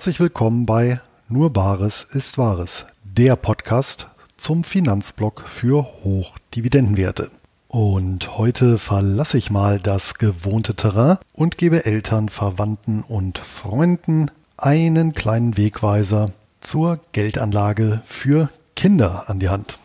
Herzlich 0.00 0.20
willkommen 0.20 0.64
bei 0.64 0.98
Nur 1.28 1.52
Bares 1.52 2.04
ist 2.04 2.38
Wahres, 2.38 2.86
der 3.04 3.36
Podcast 3.36 4.06
zum 4.38 4.64
Finanzblock 4.64 5.42
für 5.46 5.84
Hochdividendenwerte. 6.02 7.30
Und 7.68 8.38
heute 8.38 8.78
verlasse 8.78 9.36
ich 9.36 9.50
mal 9.50 9.78
das 9.78 10.14
gewohnte 10.14 10.74
Terrain 10.74 11.18
und 11.34 11.58
gebe 11.58 11.84
Eltern, 11.84 12.30
Verwandten 12.30 13.02
und 13.02 13.36
Freunden 13.40 14.30
einen 14.56 15.12
kleinen 15.12 15.58
Wegweiser 15.58 16.32
zur 16.62 16.98
Geldanlage 17.12 18.00
für 18.06 18.48
Kinder 18.76 19.28
an 19.28 19.38
die 19.38 19.50
Hand. 19.50 19.78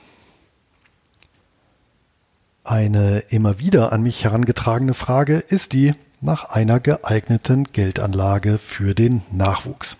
Eine 2.63 3.19
immer 3.31 3.59
wieder 3.59 3.91
an 3.91 4.01
mich 4.01 4.23
herangetragene 4.23 4.93
Frage 4.93 5.39
ist 5.39 5.73
die 5.73 5.93
nach 6.25 6.49
einer 6.49 6.79
geeigneten 6.79 7.65
Geldanlage 7.65 8.57
für 8.57 8.95
den 8.95 9.21
Nachwuchs. 9.31 9.97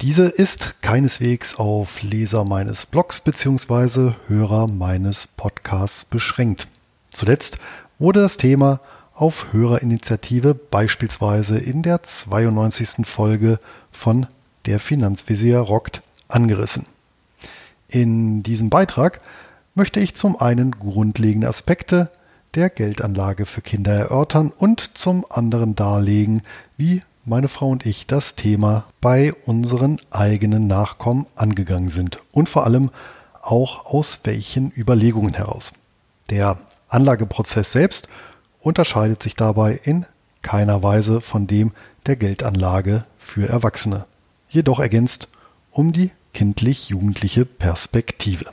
Diese 0.00 0.24
ist 0.24 0.80
keineswegs 0.80 1.56
auf 1.56 2.02
Leser 2.02 2.44
meines 2.44 2.86
Blogs 2.86 3.20
bzw. 3.20 4.14
Hörer 4.26 4.66
meines 4.66 5.26
Podcasts 5.26 6.06
beschränkt. 6.06 6.68
Zuletzt 7.10 7.58
wurde 7.98 8.22
das 8.22 8.38
Thema 8.38 8.80
auf 9.14 9.52
Hörerinitiative 9.52 10.54
beispielsweise 10.54 11.58
in 11.58 11.82
der 11.82 12.02
92. 12.02 13.06
Folge 13.06 13.60
von 13.92 14.26
Der 14.64 14.80
Finanzvisier 14.80 15.58
rockt 15.58 16.00
angerissen. 16.28 16.86
In 17.88 18.42
diesem 18.42 18.70
Beitrag 18.70 19.20
möchte 19.74 20.00
ich 20.00 20.14
zum 20.14 20.40
einen 20.40 20.70
grundlegende 20.70 21.48
Aspekte 21.48 22.10
der 22.54 22.70
Geldanlage 22.70 23.46
für 23.46 23.60
Kinder 23.60 23.92
erörtern 23.92 24.52
und 24.56 24.96
zum 24.96 25.24
anderen 25.28 25.76
darlegen, 25.76 26.42
wie 26.76 27.02
meine 27.24 27.48
Frau 27.48 27.68
und 27.68 27.86
ich 27.86 28.06
das 28.06 28.34
Thema 28.34 28.84
bei 29.00 29.32
unseren 29.46 30.00
eigenen 30.10 30.66
Nachkommen 30.66 31.26
angegangen 31.36 31.90
sind 31.90 32.18
und 32.32 32.48
vor 32.48 32.64
allem 32.64 32.90
auch 33.42 33.86
aus 33.86 34.20
welchen 34.24 34.72
Überlegungen 34.76 35.34
heraus. 35.34 35.72
Der 36.30 36.58
Anlageprozess 36.88 37.72
selbst 37.72 38.08
unterscheidet 38.60 39.22
sich 39.22 39.36
dabei 39.36 39.78
in 39.82 40.06
keiner 40.42 40.82
Weise 40.82 41.20
von 41.20 41.46
dem 41.46 41.72
der 42.06 42.16
Geldanlage 42.16 43.04
für 43.18 43.48
Erwachsene, 43.48 44.06
jedoch 44.48 44.80
ergänzt 44.80 45.28
um 45.70 45.92
die 45.92 46.10
kindlich-jugendliche 46.34 47.44
Perspektive. 47.44 48.46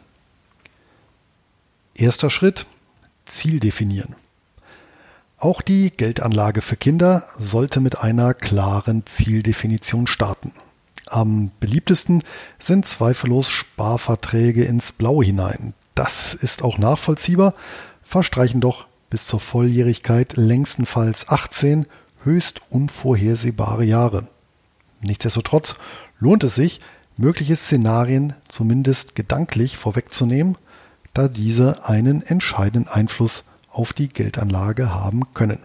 Erster 1.95 2.29
Schritt 2.29 2.67
Ziel 3.27 3.59
definieren. 3.59 4.15
Auch 5.37 5.61
die 5.61 5.91
Geldanlage 5.91 6.61
für 6.61 6.77
Kinder 6.77 7.27
sollte 7.37 7.79
mit 7.79 7.99
einer 7.99 8.33
klaren 8.33 9.05
Zieldefinition 9.05 10.07
starten. 10.07 10.51
Am 11.05 11.51
beliebtesten 11.59 12.23
sind 12.59 12.85
zweifellos 12.85 13.47
Sparverträge 13.49 14.63
ins 14.65 14.91
Blaue 14.91 15.23
hinein. 15.23 15.73
Das 15.95 16.33
ist 16.33 16.63
auch 16.63 16.77
nachvollziehbar, 16.77 17.53
verstreichen 18.03 18.61
doch 18.61 18.87
bis 19.09 19.25
zur 19.25 19.39
Volljährigkeit 19.39 20.35
längstenfalls 20.37 21.29
18 21.29 21.85
höchst 22.23 22.61
unvorhersehbare 22.69 23.85
Jahre. 23.85 24.27
Nichtsdestotrotz 25.01 25.75
lohnt 26.19 26.43
es 26.43 26.55
sich, 26.55 26.81
mögliche 27.15 27.55
Szenarien 27.55 28.33
zumindest 28.47 29.15
gedanklich 29.15 29.77
vorwegzunehmen, 29.77 30.57
da 31.17 31.27
diese 31.27 31.85
einen 31.85 32.21
entscheidenden 32.21 32.89
Einfluss 32.89 33.43
auf 33.71 33.93
die 33.93 34.07
Geldanlage 34.07 34.93
haben 34.93 35.33
können. 35.33 35.59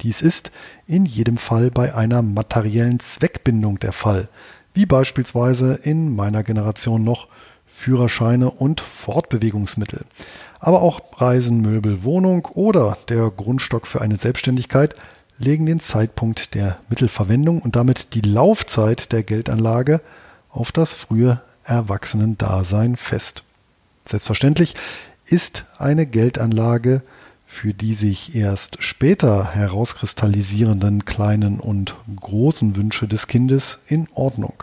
Dies 0.00 0.20
ist 0.20 0.50
in 0.86 1.06
jedem 1.06 1.36
Fall 1.36 1.70
bei 1.70 1.94
einer 1.94 2.22
materiellen 2.22 2.98
Zweckbindung 3.00 3.78
der 3.78 3.92
Fall, 3.92 4.28
wie 4.74 4.86
beispielsweise 4.86 5.74
in 5.74 6.14
meiner 6.16 6.42
Generation 6.42 7.04
noch 7.04 7.28
Führerscheine 7.66 8.50
und 8.50 8.80
Fortbewegungsmittel. 8.80 10.04
Aber 10.60 10.82
auch 10.82 11.00
Reisen, 11.20 11.60
Möbel, 11.60 12.04
Wohnung 12.04 12.46
oder 12.52 12.98
der 13.08 13.30
Grundstock 13.30 13.86
für 13.86 14.00
eine 14.00 14.16
Selbstständigkeit 14.16 14.94
legen 15.38 15.66
den 15.66 15.80
Zeitpunkt 15.80 16.54
der 16.54 16.78
Mittelverwendung 16.88 17.62
und 17.62 17.76
damit 17.76 18.14
die 18.14 18.20
Laufzeit 18.20 19.12
der 19.12 19.22
Geldanlage 19.22 20.00
auf 20.50 20.72
das 20.72 20.94
frühe 20.94 21.40
Erwachsenendasein 21.64 22.96
fest. 22.96 23.44
Selbstverständlich 24.04 24.74
ist 25.26 25.64
eine 25.78 26.06
Geldanlage 26.06 27.02
für 27.52 27.74
die 27.74 27.94
sich 27.94 28.34
erst 28.34 28.82
später 28.82 29.52
herauskristallisierenden 29.52 31.04
kleinen 31.04 31.60
und 31.60 31.94
großen 32.18 32.76
Wünsche 32.76 33.06
des 33.06 33.26
Kindes 33.26 33.80
in 33.88 34.08
Ordnung. 34.14 34.62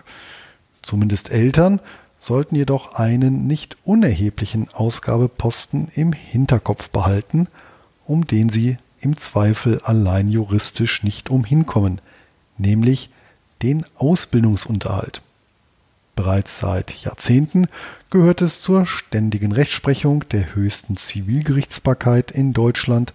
Zumindest 0.82 1.30
Eltern 1.30 1.82
sollten 2.20 2.56
jedoch 2.56 2.96
einen 2.96 3.46
nicht 3.46 3.78
unerheblichen 3.84 4.70
Ausgabeposten 4.74 5.90
im 5.94 6.14
Hinterkopf 6.14 6.90
behalten, 6.90 7.48
um 8.06 8.26
den 8.26 8.50
sie 8.50 8.80
im 9.02 9.18
Zweifel 9.18 9.80
allein 9.84 10.28
juristisch 10.28 11.04
nicht 11.04 11.30
umhinkommen, 11.30 12.02
nämlich 12.58 13.12
den 13.62 13.86
Ausbildungsunterhalt. 13.98 15.22
Bereits 16.16 16.58
seit 16.58 16.92
Jahrzehnten 17.04 17.68
gehört 18.10 18.42
es 18.42 18.62
zur 18.62 18.86
ständigen 18.86 19.52
Rechtsprechung 19.52 20.28
der 20.30 20.56
höchsten 20.56 20.98
Zivilgerichtsbarkeit 20.98 22.32
in 22.32 22.54
Deutschland, 22.54 23.14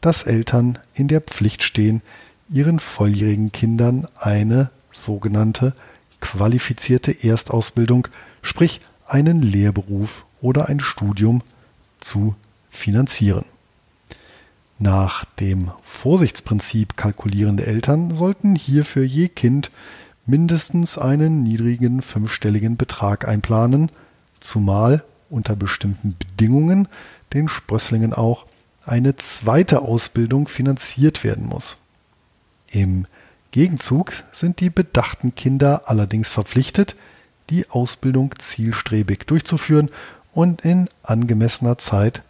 dass 0.00 0.24
Eltern 0.24 0.78
in 0.92 1.08
der 1.08 1.22
Pflicht 1.22 1.62
stehen, 1.62 2.02
ihren 2.50 2.78
volljährigen 2.78 3.52
Kindern 3.52 4.06
eine 4.16 4.70
sogenannte 4.92 5.74
qualifizierte 6.20 7.24
Erstausbildung, 7.24 8.08
sprich 8.42 8.80
einen 9.06 9.40
Lehrberuf 9.40 10.26
oder 10.40 10.68
ein 10.68 10.80
Studium 10.80 11.42
zu 12.00 12.34
finanzieren. 12.70 13.46
Nach 14.78 15.24
dem 15.40 15.70
Vorsichtsprinzip 15.82 16.96
kalkulierende 16.96 17.66
Eltern 17.66 18.12
sollten 18.12 18.56
hierfür 18.56 19.04
je 19.04 19.28
Kind 19.28 19.70
mindestens 20.26 20.98
einen 20.98 21.42
niedrigen 21.42 22.02
fünfstelligen 22.02 22.76
Betrag 22.76 23.26
einplanen, 23.26 23.90
zumal 24.44 25.04
unter 25.30 25.56
bestimmten 25.56 26.16
Bedingungen 26.18 26.88
den 27.32 27.48
Sprösslingen 27.48 28.12
auch 28.12 28.46
eine 28.84 29.16
zweite 29.16 29.82
Ausbildung 29.82 30.46
finanziert 30.46 31.24
werden 31.24 31.46
muss. 31.46 31.78
Im 32.70 33.06
Gegenzug 33.50 34.12
sind 34.32 34.60
die 34.60 34.70
bedachten 34.70 35.34
Kinder 35.34 35.82
allerdings 35.86 36.28
verpflichtet, 36.28 36.96
die 37.50 37.70
Ausbildung 37.70 38.34
zielstrebig 38.38 39.26
durchzuführen 39.26 39.90
und 40.32 40.64
in 40.64 40.88
angemessener 41.02 41.78
Zeit 41.78 42.22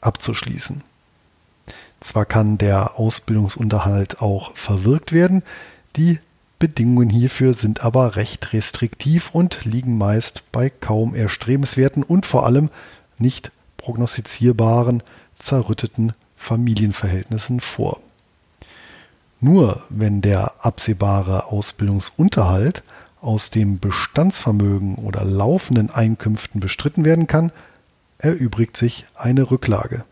abzuschließen. 0.00 0.82
Zwar 2.00 2.26
kann 2.26 2.58
der 2.58 2.98
Ausbildungsunterhalt 2.98 4.20
auch 4.20 4.56
verwirkt 4.56 5.12
werden, 5.12 5.42
die 5.96 6.18
Bedingungen 6.62 7.10
hierfür 7.10 7.54
sind 7.54 7.82
aber 7.82 8.14
recht 8.14 8.52
restriktiv 8.52 9.30
und 9.32 9.64
liegen 9.64 9.98
meist 9.98 10.44
bei 10.52 10.70
kaum 10.70 11.12
erstrebenswerten 11.12 12.04
und 12.04 12.24
vor 12.24 12.46
allem 12.46 12.70
nicht 13.18 13.50
prognostizierbaren, 13.78 15.02
zerrütteten 15.40 16.12
Familienverhältnissen 16.36 17.58
vor. 17.58 17.98
Nur 19.40 19.82
wenn 19.88 20.20
der 20.20 20.64
absehbare 20.64 21.46
Ausbildungsunterhalt 21.46 22.84
aus 23.20 23.50
dem 23.50 23.80
Bestandsvermögen 23.80 24.94
oder 24.94 25.24
laufenden 25.24 25.90
Einkünften 25.90 26.60
bestritten 26.60 27.04
werden 27.04 27.26
kann, 27.26 27.50
erübrigt 28.18 28.76
sich 28.76 29.06
eine 29.16 29.50
Rücklage. 29.50 30.04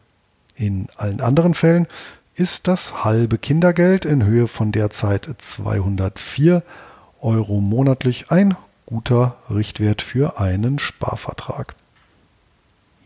In 0.56 0.88
allen 0.96 1.20
anderen 1.20 1.54
Fällen 1.54 1.86
ist 2.40 2.68
das 2.68 3.04
halbe 3.04 3.36
Kindergeld 3.36 4.06
in 4.06 4.24
Höhe 4.24 4.48
von 4.48 4.72
derzeit 4.72 5.28
204 5.36 6.62
Euro 7.20 7.60
monatlich 7.60 8.30
ein 8.30 8.56
guter 8.86 9.36
Richtwert 9.50 10.00
für 10.00 10.40
einen 10.40 10.78
Sparvertrag. 10.78 11.74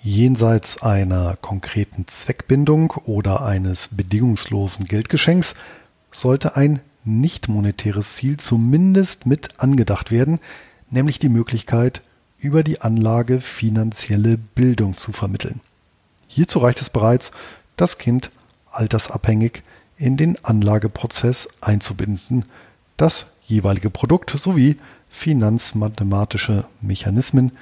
Jenseits 0.01 0.85
einer 0.85 1.37
konkreten 1.41 2.07
Zweckbindung 2.07 2.93
oder 3.07 3.45
eines 3.45 3.89
bedingungslosen 3.89 4.85
Geldgeschenks 4.85 5.57
sollte 6.13 6.55
ein 6.55 6.79
nicht 7.03 7.49
monetäres 7.49 8.15
Ziel 8.15 8.37
zumindest 8.37 9.27
mit 9.27 9.59
angedacht 9.59 10.13
werden, 10.13 10.39
nämlich 10.91 11.19
die 11.19 11.29
Möglichkeit, 11.29 12.03
über 12.39 12.63
die 12.63 12.83
Anlage 12.83 13.41
finanzielle 13.41 14.39
Bildung 14.39 14.97
zu 14.97 15.11
vermitteln. 15.11 15.61
Hierzu 16.29 16.61
reicht 16.61 16.81
es 16.81 16.89
bereits, 16.89 17.33
das 17.77 17.99
Kind 17.99 18.31
altersabhängig 18.77 19.63
in 19.97 20.17
den 20.17 20.43
Anlageprozess 20.45 21.49
einzubinden, 21.61 22.45
das 22.97 23.27
jeweilige 23.47 23.91
Produkt 23.91 24.31
sowie 24.31 24.79
finanzmathematische 25.11 26.65
Mechanismen 26.81 27.53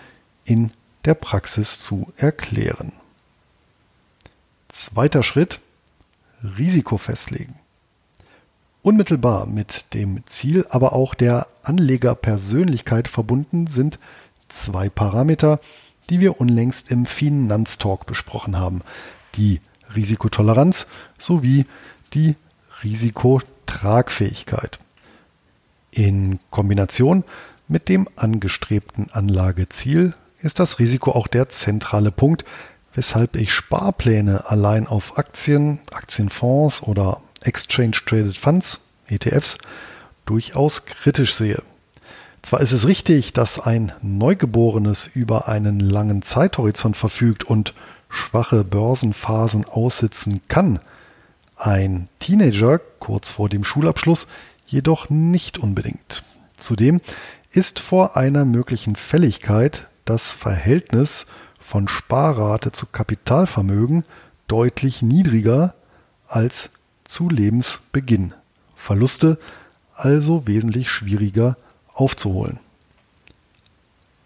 in 0.45 0.71
der 1.05 1.15
Praxis 1.15 1.81
zu 1.81 2.13
erklären. 2.17 2.93
Zweiter 4.69 5.23
Schritt 5.23 5.61
Risiko 6.43 6.97
festlegen. 6.97 7.55
Unmittelbar 8.83 9.47
mit 9.47 9.95
dem 9.95 10.27
Ziel, 10.27 10.67
aber 10.71 10.93
auch 10.93 11.15
der 11.15 11.47
Anlegerpersönlichkeit 11.63 13.07
verbunden 13.07 13.69
sind 13.69 13.99
zwei 14.49 14.89
Parameter, 14.89 15.59
die 16.11 16.21
wir 16.21 16.41
unlängst 16.41 16.91
im 16.91 17.07
Finanztalk 17.07 18.07
besprochen 18.07 18.59
haben. 18.59 18.81
Die 19.37 19.61
Risikotoleranz 19.95 20.87
sowie 21.19 21.67
die 22.15 22.37
Risikotragfähigkeit. 22.83 24.79
In 25.91 26.39
Kombination 26.51 27.25
mit 27.69 27.89
dem 27.89 28.09
angestrebten 28.17 29.11
Anlageziel 29.13 30.15
ist 30.39 30.59
das 30.59 30.79
Risiko 30.79 31.13
auch 31.13 31.29
der 31.29 31.49
zentrale 31.49 32.11
Punkt, 32.11 32.45
weshalb 32.95 33.37
ich 33.37 33.53
Sparpläne 33.53 34.51
allein 34.51 34.87
auf 34.87 35.19
Aktien, 35.19 35.81
Aktienfonds 35.93 36.83
oder 36.83 37.21
Exchange 37.43 37.97
Traded 38.07 38.37
Funds, 38.37 38.89
ETFs, 39.09 39.59
durchaus 40.27 40.85
kritisch 40.85 41.35
sehe. 41.35 41.63
Zwar 42.43 42.61
ist 42.61 42.73
es 42.73 42.87
richtig, 42.87 43.33
dass 43.33 43.61
ein 43.61 43.93
Neugeborenes 44.03 45.09
über 45.15 45.49
einen 45.49 45.79
langen 45.79 46.23
Zeithorizont 46.23 46.97
verfügt 46.97 47.45
und 47.45 47.73
schwache 48.13 48.63
Börsenphasen 48.63 49.65
aussitzen 49.65 50.43
kann, 50.49 50.79
ein 51.57 52.09
Teenager 52.21 52.79
kurz 52.79 53.31
vor 53.31 53.49
dem 53.49 53.65
Schulabschluss 53.65 54.29
jedoch 54.67 55.11
nicht 55.11 55.59
unbedingt. 55.59 56.23
Zudem 56.57 57.01
ist 57.51 57.81
vor 57.81 58.17
einer 58.17 58.45
möglichen 58.45 58.97
Fälligkeit 58.97 59.89
das 60.05 60.35
Verhältnis 60.35 61.27
von 61.59 61.89
Sparrate 61.89 62.73
zu 62.73 62.87
Kapitalvermögen 62.87 64.05
deutlich 64.49 65.03
niedriger 65.03 65.75
als 66.27 66.71
zu 67.05 67.29
Lebensbeginn. 67.29 68.35
Verluste 68.75 69.39
also 69.95 70.47
wesentlich 70.47 70.91
schwieriger 70.91 71.57
aufzuholen. 71.93 72.59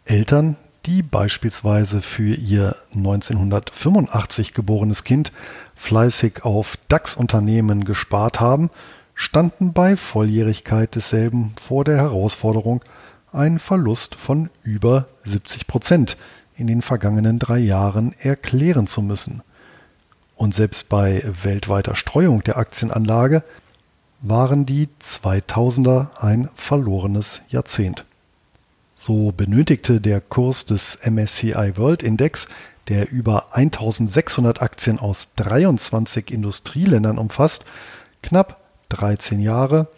Eltern, 0.04 0.56
die 0.86 1.02
beispielsweise 1.02 2.00
für 2.00 2.34
ihr 2.34 2.76
1985 2.94 4.54
geborenes 4.54 5.04
Kind 5.04 5.32
fleißig 5.74 6.44
auf 6.44 6.78
DAX-Unternehmen 6.88 7.84
gespart 7.84 8.40
haben, 8.40 8.70
standen 9.14 9.72
bei 9.72 9.96
Volljährigkeit 9.96 10.94
desselben 10.94 11.54
vor 11.60 11.84
der 11.84 11.96
Herausforderung, 11.96 12.84
einen 13.32 13.58
Verlust 13.58 14.14
von 14.14 14.50
über 14.62 15.06
70 15.24 15.66
Prozent 15.66 16.16
in 16.56 16.66
den 16.66 16.82
vergangenen 16.82 17.38
drei 17.38 17.58
Jahren 17.58 18.14
erklären 18.18 18.86
zu 18.86 19.02
müssen. 19.02 19.42
Und 20.36 20.54
selbst 20.54 20.88
bei 20.88 21.22
weltweiter 21.42 21.94
Streuung 21.94 22.42
der 22.44 22.58
Aktienanlage 22.58 23.42
waren 24.20 24.66
die 24.66 24.88
2000er 25.02 26.18
ein 26.20 26.48
verlorenes 26.54 27.40
Jahrzehnt. 27.48 28.04
So 28.98 29.30
benötigte 29.30 30.00
der 30.00 30.22
Kurs 30.22 30.64
des 30.64 30.98
MSCI 31.04 31.76
World 31.76 32.02
Index, 32.02 32.48
der 32.88 33.12
über 33.12 33.54
1600 33.54 34.62
Aktien 34.62 34.98
aus 34.98 35.34
23 35.36 36.30
Industrieländern 36.30 37.18
umfasst, 37.18 37.66
knapp 38.22 38.58
13 38.88 39.40
Jahre, 39.40 39.88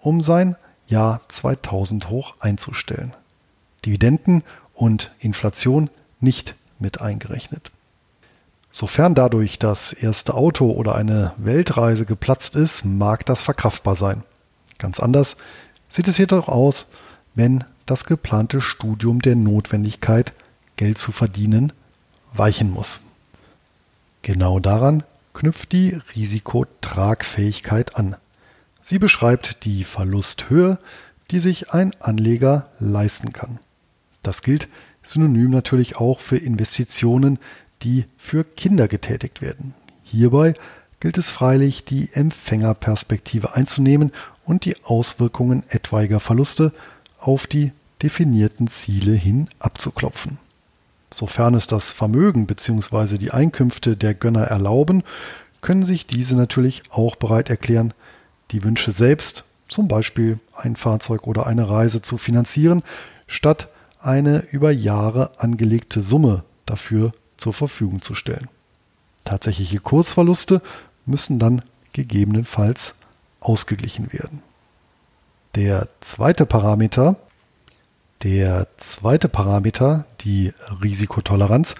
um 0.00 0.24
sein 0.24 0.56
Jahr 0.88 1.20
2000 1.28 2.10
hoch 2.10 2.34
einzustellen. 2.40 3.14
Dividenden 3.86 4.42
und 4.74 5.12
Inflation 5.20 5.88
nicht 6.18 6.56
mit 6.80 7.00
eingerechnet. 7.00 7.70
Sofern 8.72 9.14
dadurch 9.14 9.60
das 9.60 9.92
erste 9.92 10.34
Auto 10.34 10.72
oder 10.72 10.96
eine 10.96 11.32
Weltreise 11.36 12.06
geplatzt 12.06 12.56
ist, 12.56 12.84
mag 12.84 13.24
das 13.24 13.40
verkraftbar 13.42 13.94
sein. 13.94 14.24
Ganz 14.78 14.98
anders 14.98 15.36
sieht 15.88 16.08
es 16.08 16.18
jedoch 16.18 16.48
aus, 16.48 16.86
wenn 17.36 17.64
das 17.90 18.04
geplante 18.04 18.60
Studium 18.60 19.20
der 19.22 19.34
Notwendigkeit, 19.34 20.32
Geld 20.76 20.98
zu 20.98 21.10
verdienen, 21.10 21.72
weichen 22.34 22.70
muss. 22.70 23.00
Genau 24.22 24.60
daran 24.60 25.04
knüpft 25.32 25.72
die 25.72 25.98
Risikotragfähigkeit 26.14 27.96
an. 27.96 28.16
Sie 28.82 28.98
beschreibt 28.98 29.64
die 29.64 29.84
Verlusthöhe, 29.84 30.78
die 31.30 31.40
sich 31.40 31.72
ein 31.72 31.94
Anleger 32.00 32.68
leisten 32.78 33.32
kann. 33.32 33.58
Das 34.22 34.42
gilt 34.42 34.68
synonym 35.02 35.50
natürlich 35.50 35.96
auch 35.96 36.20
für 36.20 36.36
Investitionen, 36.36 37.38
die 37.82 38.04
für 38.18 38.44
Kinder 38.44 38.88
getätigt 38.88 39.40
werden. 39.40 39.74
Hierbei 40.02 40.54
gilt 41.00 41.16
es 41.16 41.30
freilich, 41.30 41.84
die 41.84 42.10
Empfängerperspektive 42.12 43.54
einzunehmen 43.54 44.12
und 44.44 44.64
die 44.64 44.76
Auswirkungen 44.84 45.62
etwaiger 45.68 46.20
Verluste 46.20 46.72
auf 47.18 47.46
die 47.46 47.72
definierten 48.02 48.68
Ziele 48.68 49.12
hin 49.12 49.48
abzuklopfen. 49.58 50.38
Sofern 51.12 51.54
es 51.54 51.66
das 51.66 51.92
Vermögen 51.92 52.46
bzw. 52.46 53.18
die 53.18 53.30
Einkünfte 53.30 53.96
der 53.96 54.14
Gönner 54.14 54.44
erlauben, 54.44 55.02
können 55.60 55.84
sich 55.84 56.06
diese 56.06 56.36
natürlich 56.36 56.82
auch 56.90 57.16
bereit 57.16 57.50
erklären, 57.50 57.94
die 58.50 58.62
Wünsche 58.62 58.92
selbst, 58.92 59.44
zum 59.68 59.88
Beispiel 59.88 60.38
ein 60.54 60.76
Fahrzeug 60.76 61.26
oder 61.26 61.46
eine 61.46 61.68
Reise 61.68 62.00
zu 62.02 62.18
finanzieren, 62.18 62.82
statt 63.26 63.68
eine 64.00 64.38
über 64.50 64.70
Jahre 64.70 65.32
angelegte 65.38 66.02
Summe 66.02 66.44
dafür 66.66 67.12
zur 67.36 67.52
Verfügung 67.52 68.00
zu 68.00 68.14
stellen. 68.14 68.48
Tatsächliche 69.24 69.80
Kursverluste 69.80 70.62
müssen 71.04 71.38
dann 71.38 71.62
gegebenenfalls 71.92 72.94
ausgeglichen 73.40 74.12
werden. 74.12 74.42
Der 75.54 75.88
zweite 76.00 76.46
Parameter, 76.46 77.16
der 78.22 78.66
zweite 78.76 79.28
Parameter, 79.28 80.04
die 80.20 80.52
Risikotoleranz, 80.82 81.74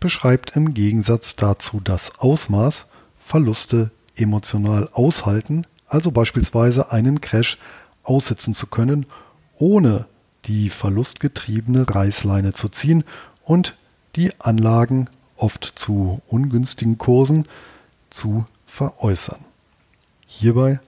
beschreibt 0.00 0.56
im 0.56 0.74
Gegensatz 0.74 1.36
dazu 1.36 1.80
das 1.82 2.18
Ausmaß, 2.18 2.86
Verluste 3.18 3.90
emotional 4.16 4.88
aushalten 4.92 5.66
also 5.94 6.10
beispielsweise 6.10 6.90
einen 6.90 7.20
Crash 7.20 7.58
aussitzen 8.02 8.52
zu 8.52 8.66
können, 8.66 9.06
ohne 9.56 10.06
die 10.46 10.68
verlustgetriebene 10.68 11.88
Reißleine 11.88 12.52
zu 12.52 12.68
ziehen 12.68 13.04
und 13.42 13.76
die 14.16 14.32
Anlagen 14.40 15.08
oft 15.36 15.72
zu 15.76 16.20
ungünstigen 16.26 16.98
Kursen 16.98 17.46
zu 18.10 18.44
veräußern. 18.66 19.44
Hierbei 20.26 20.80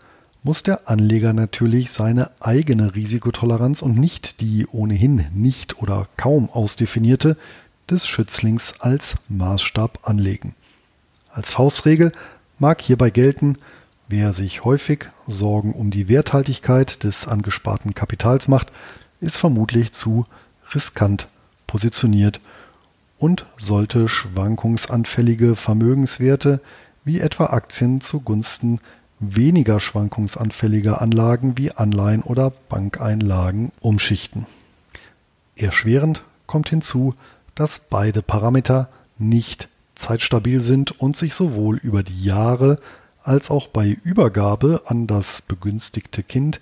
muss 0.46 0.62
der 0.62 0.88
Anleger 0.88 1.32
natürlich 1.32 1.90
seine 1.90 2.30
eigene 2.38 2.94
Risikotoleranz 2.94 3.82
und 3.82 3.98
nicht 3.98 4.40
die 4.40 4.64
ohnehin 4.68 5.26
nicht 5.34 5.82
oder 5.82 6.06
kaum 6.16 6.48
ausdefinierte 6.50 7.36
des 7.90 8.06
Schützlings 8.06 8.80
als 8.80 9.16
Maßstab 9.28 10.08
anlegen. 10.08 10.54
Als 11.32 11.50
Faustregel 11.50 12.12
mag 12.60 12.80
hierbei 12.80 13.10
gelten, 13.10 13.58
Wer 14.08 14.32
sich 14.34 14.64
häufig 14.64 15.06
Sorgen 15.26 15.72
um 15.72 15.90
die 15.90 16.08
Werthaltigkeit 16.08 17.02
des 17.02 17.26
angesparten 17.26 17.92
Kapitals 17.92 18.46
macht, 18.46 18.70
ist 19.20 19.36
vermutlich 19.36 19.90
zu 19.90 20.26
riskant 20.72 21.26
positioniert 21.66 22.40
und 23.18 23.46
sollte 23.58 24.08
schwankungsanfällige 24.08 25.56
Vermögenswerte 25.56 26.60
wie 27.02 27.18
etwa 27.18 27.46
Aktien 27.46 28.00
zugunsten 28.00 28.78
weniger 29.18 29.80
schwankungsanfälliger 29.80 31.00
Anlagen 31.00 31.56
wie 31.56 31.72
Anleihen 31.72 32.22
oder 32.22 32.52
Bankeinlagen 32.68 33.72
umschichten. 33.80 34.46
Erschwerend 35.56 36.22
kommt 36.46 36.68
hinzu, 36.68 37.14
dass 37.54 37.78
beide 37.78 38.22
Parameter 38.22 38.88
nicht 39.18 39.68
zeitstabil 39.94 40.60
sind 40.60 41.00
und 41.00 41.16
sich 41.16 41.34
sowohl 41.34 41.78
über 41.78 42.02
die 42.02 42.22
Jahre 42.22 42.78
als 43.22 43.50
auch 43.50 43.66
bei 43.68 43.88
Übergabe 44.04 44.82
an 44.86 45.06
das 45.06 45.42
begünstigte 45.42 46.22
Kind 46.22 46.60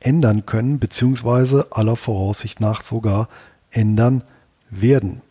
ändern 0.00 0.46
können 0.46 0.78
bzw. 0.78 1.64
aller 1.70 1.96
Voraussicht 1.96 2.60
nach 2.60 2.82
sogar 2.84 3.28
ändern 3.70 4.22
werden. 4.70 5.22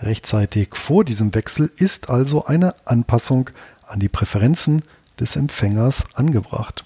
Rechtzeitig 0.00 0.74
vor 0.74 1.04
diesem 1.04 1.34
Wechsel 1.34 1.70
ist 1.76 2.10
also 2.10 2.44
eine 2.44 2.74
Anpassung 2.84 3.50
an 3.86 4.00
die 4.00 4.08
Präferenzen 4.08 4.82
des 5.20 5.36
Empfängers 5.36 6.06
angebracht. 6.14 6.84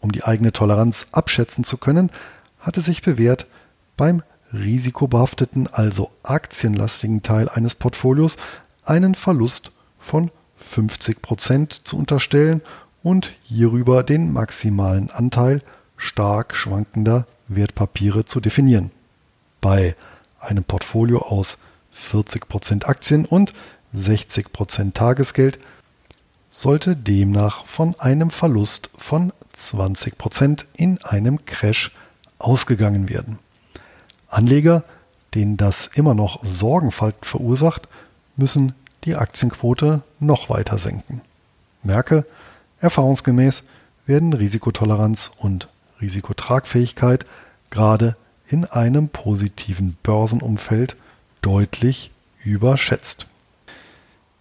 Um 0.00 0.12
die 0.12 0.24
eigene 0.24 0.52
Toleranz 0.52 1.06
abschätzen 1.12 1.64
zu 1.64 1.76
können, 1.76 2.10
hat 2.60 2.76
es 2.76 2.86
sich 2.86 3.02
bewährt, 3.02 3.46
beim 3.96 4.22
risikobehafteten, 4.52 5.68
also 5.72 6.10
aktienlastigen 6.22 7.22
Teil 7.22 7.48
eines 7.48 7.74
Portfolios 7.74 8.36
einen 8.84 9.14
Verlust 9.14 9.70
von 9.98 10.30
50 10.58 11.22
Prozent 11.22 11.82
zu 11.84 11.96
unterstellen 11.96 12.62
und 13.02 13.32
hierüber 13.42 14.02
den 14.02 14.32
maximalen 14.32 15.10
Anteil 15.10 15.62
stark 15.96 16.56
schwankender 16.56 17.26
Wertpapiere 17.48 18.24
zu 18.24 18.40
definieren. 18.40 18.90
Bei 19.60 19.96
einem 20.40 20.64
Portfolio 20.64 21.20
aus 21.20 21.58
40 21.92 22.48
Prozent 22.48 22.88
Aktien 22.88 23.24
und 23.24 23.52
60 23.92 24.52
Prozent 24.52 24.94
Tagesgeld 24.96 25.58
sollte 26.54 26.94
demnach 26.94 27.64
von 27.64 27.98
einem 27.98 28.28
Verlust 28.28 28.90
von 28.98 29.32
20% 29.56 30.66
in 30.74 31.02
einem 31.02 31.46
Crash 31.46 31.92
ausgegangen 32.38 33.08
werden. 33.08 33.38
Anleger, 34.28 34.84
denen 35.34 35.56
das 35.56 35.86
immer 35.86 36.14
noch 36.14 36.44
Sorgenfalten 36.44 37.24
verursacht, 37.24 37.88
müssen 38.36 38.74
die 39.04 39.16
Aktienquote 39.16 40.02
noch 40.20 40.50
weiter 40.50 40.78
senken. 40.78 41.22
Merke, 41.82 42.26
erfahrungsgemäß 42.80 43.62
werden 44.04 44.34
Risikotoleranz 44.34 45.30
und 45.38 45.68
Risikotragfähigkeit 46.02 47.24
gerade 47.70 48.14
in 48.46 48.66
einem 48.66 49.08
positiven 49.08 49.96
Börsenumfeld 50.02 50.96
deutlich 51.40 52.10
überschätzt. 52.44 53.26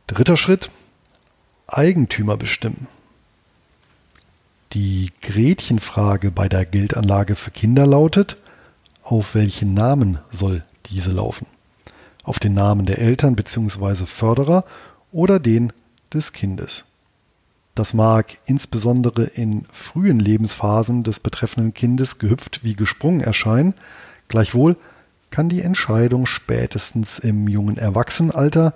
Dritter 0.07 0.35
Schritt, 0.35 0.69
Eigentümer 1.71 2.37
bestimmen. 2.37 2.87
Die 4.73 5.11
Gretchenfrage 5.21 6.31
bei 6.31 6.47
der 6.47 6.65
Geldanlage 6.65 7.35
für 7.35 7.51
Kinder 7.51 7.85
lautet, 7.85 8.37
auf 9.03 9.35
welchen 9.35 9.73
Namen 9.73 10.19
soll 10.31 10.63
diese 10.87 11.11
laufen? 11.11 11.47
Auf 12.23 12.39
den 12.39 12.53
Namen 12.53 12.85
der 12.85 12.99
Eltern 12.99 13.35
bzw. 13.35 14.05
Förderer 14.05 14.63
oder 15.11 15.39
den 15.39 15.73
des 16.13 16.33
Kindes? 16.33 16.85
Das 17.75 17.93
mag 17.93 18.37
insbesondere 18.45 19.23
in 19.23 19.65
frühen 19.71 20.19
Lebensphasen 20.19 21.03
des 21.03 21.19
betreffenden 21.19 21.73
Kindes 21.73 22.19
gehüpft 22.19 22.63
wie 22.63 22.75
gesprungen 22.75 23.21
erscheinen, 23.21 23.73
gleichwohl 24.27 24.75
kann 25.31 25.47
die 25.47 25.61
Entscheidung 25.61 26.25
spätestens 26.25 27.17
im 27.17 27.47
jungen 27.47 27.77
Erwachsenenalter 27.77 28.73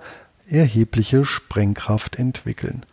erhebliche 0.48 1.24
Sprengkraft 1.24 2.16
entwickeln. 2.16 2.84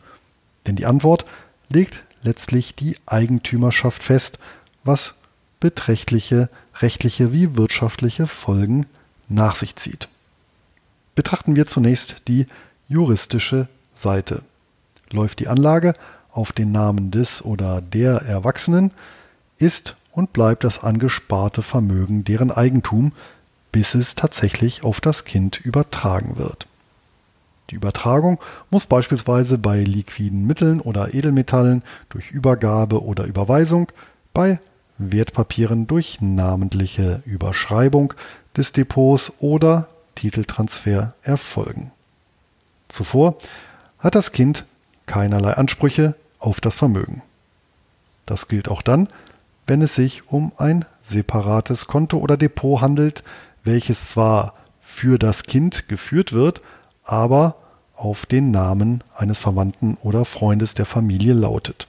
Denn 0.66 0.76
die 0.76 0.86
Antwort 0.86 1.26
legt 1.70 2.04
letztlich 2.22 2.76
die 2.76 2.98
Eigentümerschaft 3.06 4.04
fest, 4.04 4.40
was 4.84 5.16
beträchtliche 5.60 6.50
rechtliche 6.80 7.32
wie 7.32 7.56
wirtschaftliche 7.56 8.28
Folgen 8.28 8.86
nach 9.30 9.56
sich 9.56 9.76
zieht. 9.76 10.10
Betrachten 11.16 11.56
wir 11.56 11.68
zunächst 11.68 12.28
die 12.28 12.48
juristische 12.88 13.68
Seite. 13.94 14.42
Läuft 15.12 15.40
die 15.40 15.48
Anlage 15.48 15.94
auf 16.32 16.52
den 16.52 16.72
Namen 16.72 17.12
des 17.12 17.44
oder 17.44 17.82
der 17.82 18.24
Erwachsenen, 18.24 18.92
ist 19.58 19.96
und 20.12 20.34
bleibt 20.34 20.64
das 20.64 20.84
angesparte 20.84 21.62
Vermögen 21.62 22.24
deren 22.24 22.52
Eigentum, 22.52 23.12
bis 23.72 23.96
es 23.96 24.16
tatsächlich 24.16 24.84
auf 24.84 25.00
das 25.00 25.26
Kind 25.26 25.62
übertragen 25.62 26.38
wird. 26.38 26.68
Die 27.70 27.76
Übertragung 27.76 28.40
muss 28.70 28.86
beispielsweise 28.86 29.58
bei 29.58 29.84
liquiden 29.84 30.46
Mitteln 30.46 30.82
oder 30.82 31.14
Edelmetallen 31.14 31.82
durch 32.10 32.32
Übergabe 32.32 33.04
oder 33.04 33.26
Überweisung, 33.26 33.92
bei 34.34 34.60
Wertpapieren 34.98 35.88
durch 35.88 36.20
namentliche 36.22 37.24
Überschreibung 37.26 38.14
des 38.56 38.74
Depots 38.74 39.34
oder 39.40 39.88
Titeltransfer 40.16 41.14
erfolgen. 41.24 41.92
Zuvor 42.90 43.38
hat 44.00 44.16
das 44.16 44.32
Kind 44.32 44.66
keinerlei 45.06 45.54
Ansprüche 45.54 46.16
auf 46.40 46.62
das 46.62 46.76
Vermögen. 46.76 47.22
Das 48.26 48.48
gilt 48.48 48.70
auch 48.70 48.82
dann, 48.82 49.08
wenn 49.66 49.82
es 49.82 49.96
sich 49.96 50.30
um 50.30 50.52
ein 50.58 50.86
separates 51.02 51.88
Konto 51.88 52.18
oder 52.18 52.38
Depot 52.38 52.82
handelt, 52.82 53.24
welches 53.64 54.10
zwar 54.10 54.54
für 54.82 55.18
das 55.18 55.44
Kind 55.44 55.88
geführt 55.88 56.34
wird, 56.34 56.62
aber 57.04 57.56
auf 57.96 58.26
den 58.26 58.52
Namen 58.52 59.04
eines 59.16 59.40
Verwandten 59.40 59.98
oder 60.02 60.26
Freundes 60.26 60.74
der 60.74 60.86
Familie 60.86 61.34
lautet. 61.34 61.88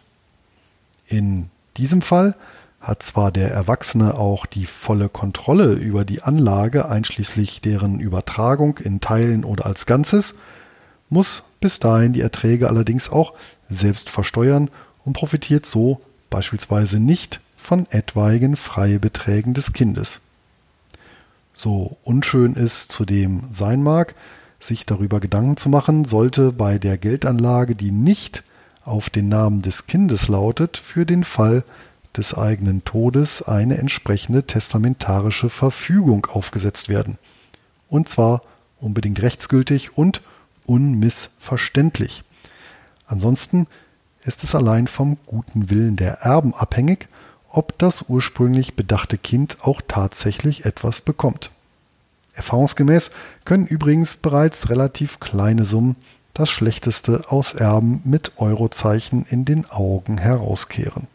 In 1.09 1.50
diesem 1.76 2.02
Fall 2.02 2.35
hat 2.80 3.02
zwar 3.02 3.33
der 3.33 3.50
Erwachsene 3.50 4.14
auch 4.14 4.44
die 4.44 4.66
volle 4.66 5.09
Kontrolle 5.09 5.73
über 5.73 6.04
die 6.04 6.23
Anlage 6.23 6.88
einschließlich 6.88 7.62
deren 7.62 7.99
Übertragung 7.99 8.78
in 8.78 9.00
Teilen 9.00 9.44
oder 9.44 9.64
als 9.64 9.87
Ganzes, 9.87 10.35
muss 11.09 11.44
bis 11.61 11.80
dahin 11.80 12.12
die 12.12 12.21
Erträge 12.21 12.68
allerdings 12.68 13.09
auch 13.09 13.33
selbst 13.71 14.11
versteuern 14.11 14.71
und 15.04 15.14
profitiert 15.14 15.64
so 15.64 16.00
beispielsweise 16.28 17.00
nicht 17.00 17.40
von 17.56 17.87
etwaigen 17.90 18.56
Freibeträgen 18.56 19.54
des 19.54 19.73
Kindes. 19.73 20.21
So 21.54 21.97
unschön 22.04 22.56
es 22.56 22.88
zudem 22.88 23.44
sein 23.50 23.83
mag, 23.83 24.14
sich 24.64 24.87
darüber 24.87 25.21
Gedanken 25.21 25.56
zu 25.56 25.68
machen, 25.68 26.04
sollte 26.04 26.52
bei 26.52 26.78
der 26.78 26.99
Geldanlage, 26.99 27.75
die 27.75 27.90
nicht 27.90 28.42
auf 28.85 29.11
den 29.11 29.28
Namen 29.28 29.62
des 29.62 29.87
Kindes 29.87 30.28
lautet, 30.28 30.76
für 30.76 31.06
den 31.06 31.25
Fall 31.25 31.64
des 32.16 32.37
eigenen 32.37 32.85
Todes 32.85 33.42
eine 33.42 33.78
entsprechende 33.78 34.44
testamentarische 34.44 35.50
Verfügung 35.50 36.26
aufgesetzt 36.26 36.88
werden. 36.88 37.18
Und 37.88 38.09
zwar 38.09 38.42
unbedingt 38.80 39.23
rechtsgültig 39.23 39.97
und 39.97 40.23
unmissverständlich. 40.66 42.25
Ansonsten 43.06 43.66
ist 44.23 44.44
es 44.44 44.54
allein 44.54 44.87
vom 44.87 45.18
guten 45.26 45.71
Willen 45.71 45.97
der 45.97 46.21
Erben 46.21 46.54
abhängig, 46.54 47.09
ob 47.49 47.78
das 47.78 48.09
ursprünglich 48.09 48.75
bedachte 48.75 49.18
Kind 49.18 49.59
auch 49.62 49.80
tatsächlich 49.87 50.64
etwas 50.64 51.00
bekommt. 51.00 51.50
Erfahrungsgemäß 52.35 53.11
können 53.45 53.67
übrigens 53.67 54.17
bereits 54.17 54.69
relativ 54.71 55.21
kleine 55.21 55.64
Summen 55.64 55.97
das 56.35 56.50
Schlechteste 56.50 57.25
aus 57.29 57.55
Erben 57.55 58.03
mit 58.05 58.33
Eurozeichen 58.38 59.25
in 59.29 59.45
den 59.45 59.71
Augen 59.71 60.19
herauskehren. 60.19 61.07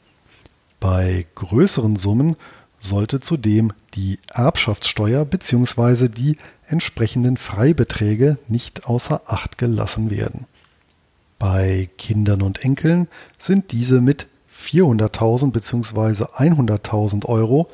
Bei 0.79 1.25
größeren 1.35 1.97
Summen 1.97 2.37
sollte 2.79 3.19
zudem 3.19 3.73
die 3.95 4.19
Erbschaftssteuer 4.33 5.25
bzw. 5.25 6.07
die 6.07 6.37
entsprechenden 6.67 7.35
Freibeträge 7.35 8.37
nicht 8.47 8.85
außer 8.85 9.23
Acht 9.27 9.57
gelassen 9.57 10.09
werden. 10.09 10.45
Bei 11.37 11.89
Kindern 11.97 12.41
und 12.41 12.63
Enkeln 12.63 13.07
sind 13.37 13.71
diese 13.71 13.99
mit 13.99 14.27
400.000 14.55 15.51
bzw. 15.51 16.23
100.000 16.23 17.25
Euro 17.25 17.69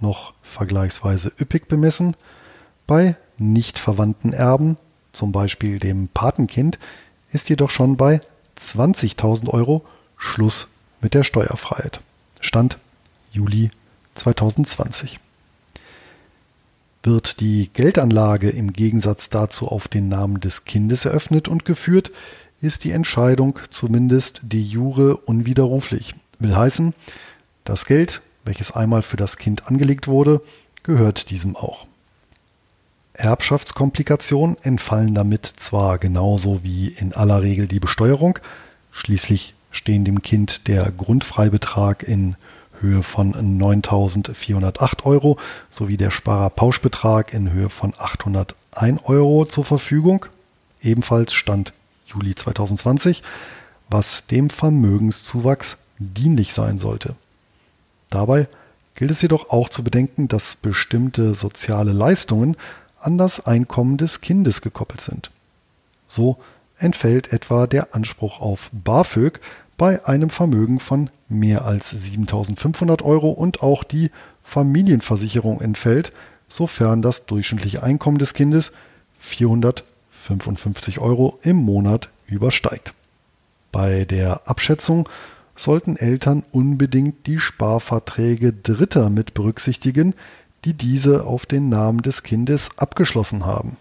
noch 0.00 0.34
vergleichsweise 0.42 1.32
üppig 1.40 1.68
bemessen 1.68 2.16
bei 2.88 3.16
nicht 3.36 3.78
verwandten 3.78 4.32
Erben, 4.32 4.74
zum 5.12 5.30
Beispiel 5.30 5.78
dem 5.78 6.08
Patenkind, 6.08 6.80
ist 7.30 7.48
jedoch 7.48 7.70
schon 7.70 7.96
bei 7.96 8.20
20.000 8.58 9.48
Euro 9.50 9.84
Schluss 10.16 10.66
mit 11.00 11.14
der 11.14 11.22
Steuerfreiheit. 11.22 12.00
Stand 12.40 12.78
Juli 13.30 13.70
2020. 14.14 15.20
Wird 17.04 17.40
die 17.40 17.70
Geldanlage 17.72 18.50
im 18.50 18.72
Gegensatz 18.72 19.30
dazu 19.30 19.68
auf 19.68 19.86
den 19.86 20.08
Namen 20.08 20.40
des 20.40 20.64
Kindes 20.64 21.04
eröffnet 21.04 21.46
und 21.46 21.64
geführt, 21.64 22.10
ist 22.60 22.84
die 22.84 22.90
Entscheidung 22.90 23.58
zumindest 23.70 24.40
de 24.44 24.60
jure 24.60 25.16
unwiderruflich. 25.16 26.14
Will 26.40 26.56
heißen, 26.56 26.94
das 27.64 27.84
Geld, 27.84 28.22
welches 28.44 28.72
einmal 28.72 29.02
für 29.02 29.16
das 29.16 29.36
Kind 29.36 29.68
angelegt 29.68 30.08
wurde, 30.08 30.40
gehört 30.82 31.30
diesem 31.30 31.54
auch. 31.54 31.87
Erbschaftskomplikationen 33.18 34.56
entfallen 34.62 35.12
damit 35.12 35.52
zwar 35.56 35.98
genauso 35.98 36.62
wie 36.62 36.88
in 36.88 37.12
aller 37.14 37.42
Regel 37.42 37.66
die 37.66 37.80
Besteuerung, 37.80 38.38
schließlich 38.92 39.54
stehen 39.72 40.04
dem 40.04 40.22
Kind 40.22 40.68
der 40.68 40.90
Grundfreibetrag 40.92 42.04
in 42.04 42.36
Höhe 42.80 43.02
von 43.02 43.34
9.408 43.34 45.04
Euro 45.04 45.36
sowie 45.68 45.96
der 45.96 46.12
Sparerpauschbetrag 46.12 47.34
in 47.34 47.52
Höhe 47.52 47.70
von 47.70 47.92
801 47.98 49.00
Euro 49.04 49.44
zur 49.46 49.64
Verfügung, 49.64 50.26
ebenfalls 50.80 51.32
Stand 51.32 51.72
Juli 52.06 52.36
2020, 52.36 53.24
was 53.90 54.28
dem 54.28 54.48
Vermögenszuwachs 54.48 55.78
dienlich 55.98 56.54
sein 56.54 56.78
sollte. 56.78 57.16
Dabei 58.10 58.46
gilt 58.94 59.10
es 59.10 59.22
jedoch 59.22 59.50
auch 59.50 59.68
zu 59.68 59.82
bedenken, 59.82 60.28
dass 60.28 60.54
bestimmte 60.54 61.34
soziale 61.34 61.92
Leistungen 61.92 62.56
an 63.00 63.18
das 63.18 63.46
Einkommen 63.46 63.96
des 63.96 64.20
Kindes 64.20 64.60
gekoppelt 64.60 65.00
sind. 65.00 65.30
So 66.06 66.38
entfällt 66.78 67.32
etwa 67.32 67.66
der 67.66 67.94
Anspruch 67.94 68.40
auf 68.40 68.70
BAföG 68.72 69.40
bei 69.76 70.04
einem 70.06 70.30
Vermögen 70.30 70.80
von 70.80 71.10
mehr 71.28 71.64
als 71.64 71.90
7500 71.90 73.02
Euro 73.02 73.30
und 73.30 73.62
auch 73.62 73.84
die 73.84 74.10
Familienversicherung 74.42 75.60
entfällt, 75.60 76.12
sofern 76.48 77.02
das 77.02 77.26
durchschnittliche 77.26 77.82
Einkommen 77.82 78.18
des 78.18 78.34
Kindes 78.34 78.72
455 79.20 80.98
Euro 80.98 81.38
im 81.42 81.56
Monat 81.56 82.08
übersteigt. 82.26 82.94
Bei 83.72 84.04
der 84.04 84.48
Abschätzung 84.48 85.08
sollten 85.56 85.96
Eltern 85.96 86.44
unbedingt 86.52 87.26
die 87.26 87.38
Sparverträge 87.38 88.52
Dritter 88.52 89.10
mit 89.10 89.34
berücksichtigen, 89.34 90.14
die 90.68 90.74
diese 90.74 91.24
auf 91.24 91.46
den 91.46 91.70
Namen 91.70 92.02
des 92.02 92.22
Kindes 92.22 92.68
abgeschlossen 92.76 93.46
haben. 93.46 93.78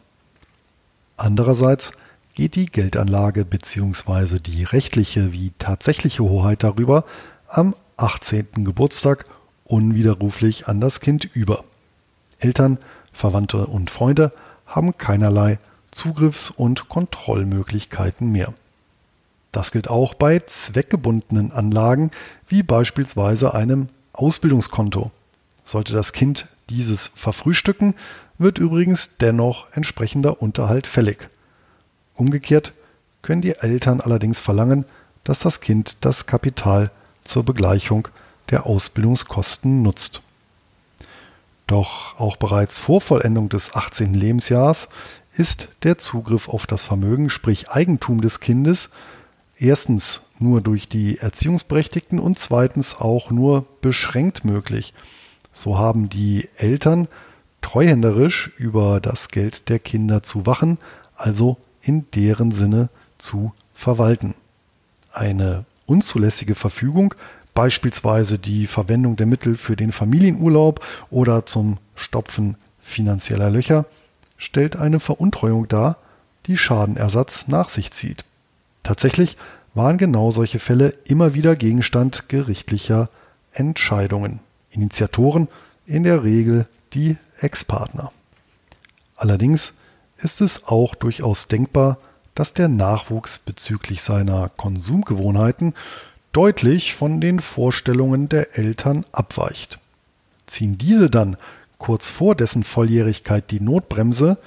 Andererseits 1.18 1.92
geht 2.34 2.56
die 2.56 2.68
Geldanlage 2.68 3.44
bzw. 3.44 4.40
die 4.40 4.64
rechtliche 4.64 5.34
wie 5.34 5.52
tatsächliche 5.60 6.24
Hoheit 6.24 6.64
darüber 6.64 7.04
am 7.50 7.76
18. 7.98 8.64
Geburtstag 8.64 9.26
unwiderruflich 9.66 10.70
an 10.70 10.80
das 10.80 11.02
Kind 11.02 11.26
über. 11.26 11.66
Eltern, 12.40 12.78
Verwandte 13.12 13.68
und 13.68 13.90
Freunde 13.90 14.32
haben 14.66 14.98
keinerlei 14.98 15.60
Zugriffs- 15.92 16.52
und 16.52 16.88
Kontrollmöglichkeiten 16.88 18.32
mehr. 18.32 18.54
Das 19.52 19.72
gilt 19.72 19.90
auch 19.90 20.14
bei 20.14 20.40
zweckgebundenen 20.40 21.52
Anlagen 21.52 22.12
wie 22.48 22.64
beispielsweise 22.64 23.54
einem 23.54 23.90
Ausbildungskonto. 24.14 25.12
Sollte 25.64 25.92
das 25.92 26.14
Kind 26.14 26.48
dieses 26.70 27.08
verfrühstücken, 27.08 27.96
wird 28.38 28.58
übrigens 28.58 29.18
dennoch 29.18 29.68
entsprechender 29.72 30.42
Unterhalt 30.42 30.88
fällig. 30.88 31.30
Umgekehrt 32.14 32.74
können 33.22 33.42
die 33.42 33.56
Eltern 33.56 34.02
allerdings 34.02 34.40
verlangen, 34.40 34.86
dass 35.24 35.40
das 35.40 35.62
Kind 35.62 35.98
das 36.02 36.26
Kapital 36.26 36.92
zur 37.24 37.44
Begleichung 37.44 38.08
der 38.50 38.66
Ausbildungskosten 38.66 39.82
nutzt. 39.82 40.22
Doch 41.68 42.18
auch 42.18 42.38
bereits 42.38 42.80
vor 42.80 43.02
Vollendung 43.02 43.50
des 43.50 43.76
18. 43.76 44.14
Lebensjahres 44.14 44.88
ist 45.36 45.68
der 45.84 45.98
Zugriff 45.98 46.48
auf 46.48 46.66
das 46.66 46.86
Vermögen, 46.86 47.30
sprich 47.30 47.70
Eigentum 47.70 48.22
des 48.22 48.40
Kindes, 48.40 48.90
erstens 49.58 50.22
nur 50.40 50.62
durch 50.62 50.88
die 50.88 51.18
Erziehungsberechtigten 51.18 52.20
und 52.20 52.40
zweitens 52.40 52.96
auch 52.96 53.32
nur 53.32 53.66
beschränkt 53.82 54.46
möglich. 54.46 54.94
So 55.58 55.80
haben 55.80 56.08
die 56.08 56.48
Eltern 56.58 57.08
treuhänderisch 57.64 58.52
über 58.58 59.00
das 59.00 59.30
Geld 59.30 59.70
der 59.70 59.80
Kinder 59.80 60.22
zu 60.22 60.46
wachen, 60.46 60.78
also 61.16 61.58
in 61.82 62.06
deren 62.14 62.52
Sinne 62.52 62.90
zu 63.18 63.54
verwalten. 63.74 64.36
Eine 65.12 65.66
unzulässige 65.88 66.54
Verfügung, 66.54 67.16
beispielsweise 67.56 68.38
die 68.38 68.68
Verwendung 68.68 69.16
der 69.16 69.26
Mittel 69.26 69.58
für 69.58 69.76
den 69.76 69.92
Familienurlaub 69.92 70.86
oder 71.10 71.48
zum 71.48 71.80
Stopfen 71.96 72.56
finanzieller 72.80 73.50
Löcher, 73.50 73.88
stellt 74.38 74.76
eine 74.76 75.00
Veruntreuung 75.00 75.68
dar, 75.68 75.98
die 76.46 76.56
Schadenersatz 76.56 77.48
nach 77.48 77.70
sich 77.70 77.90
zieht. 77.90 78.26
Tatsächlich 78.84 79.38
waren 79.74 79.98
genau 79.98 80.30
solche 80.30 80.60
Fälle 80.60 80.94
immer 81.06 81.34
wieder 81.34 81.56
Gegenstand 81.56 82.30
gerichtlicher 82.30 83.10
Entscheidungen. 83.54 84.40
Initiatoren 84.72 85.48
in 85.86 86.04
der 86.04 86.24
Regel 86.24 86.68
die 86.94 87.18
Ex-Partner. 87.40 88.12
Allerdings 89.16 89.74
ist 90.18 90.42
es 90.42 90.68
auch 90.68 90.96
durchaus 90.96 91.48
denkbar, 91.48 91.98
dass 92.36 92.54
der 92.54 92.68
Nachwuchs 92.68 93.40
bezüglich 93.40 94.02
seiner 94.02 94.50
Konsumgewohnheiten 94.50 95.74
deutlich 96.32 96.94
von 96.94 97.20
den 97.20 97.40
Vorstellungen 97.40 98.30
der 98.30 98.58
Eltern 98.58 99.06
abweicht. 99.12 99.80
Ziehen 100.46 100.78
diese 100.78 101.10
dann 101.10 101.38
kurz 101.78 102.10
vor 102.10 102.36
dessen 102.36 102.64
Volljährigkeit 102.64 103.50
die 103.52 103.60
Notbremse 103.60 104.38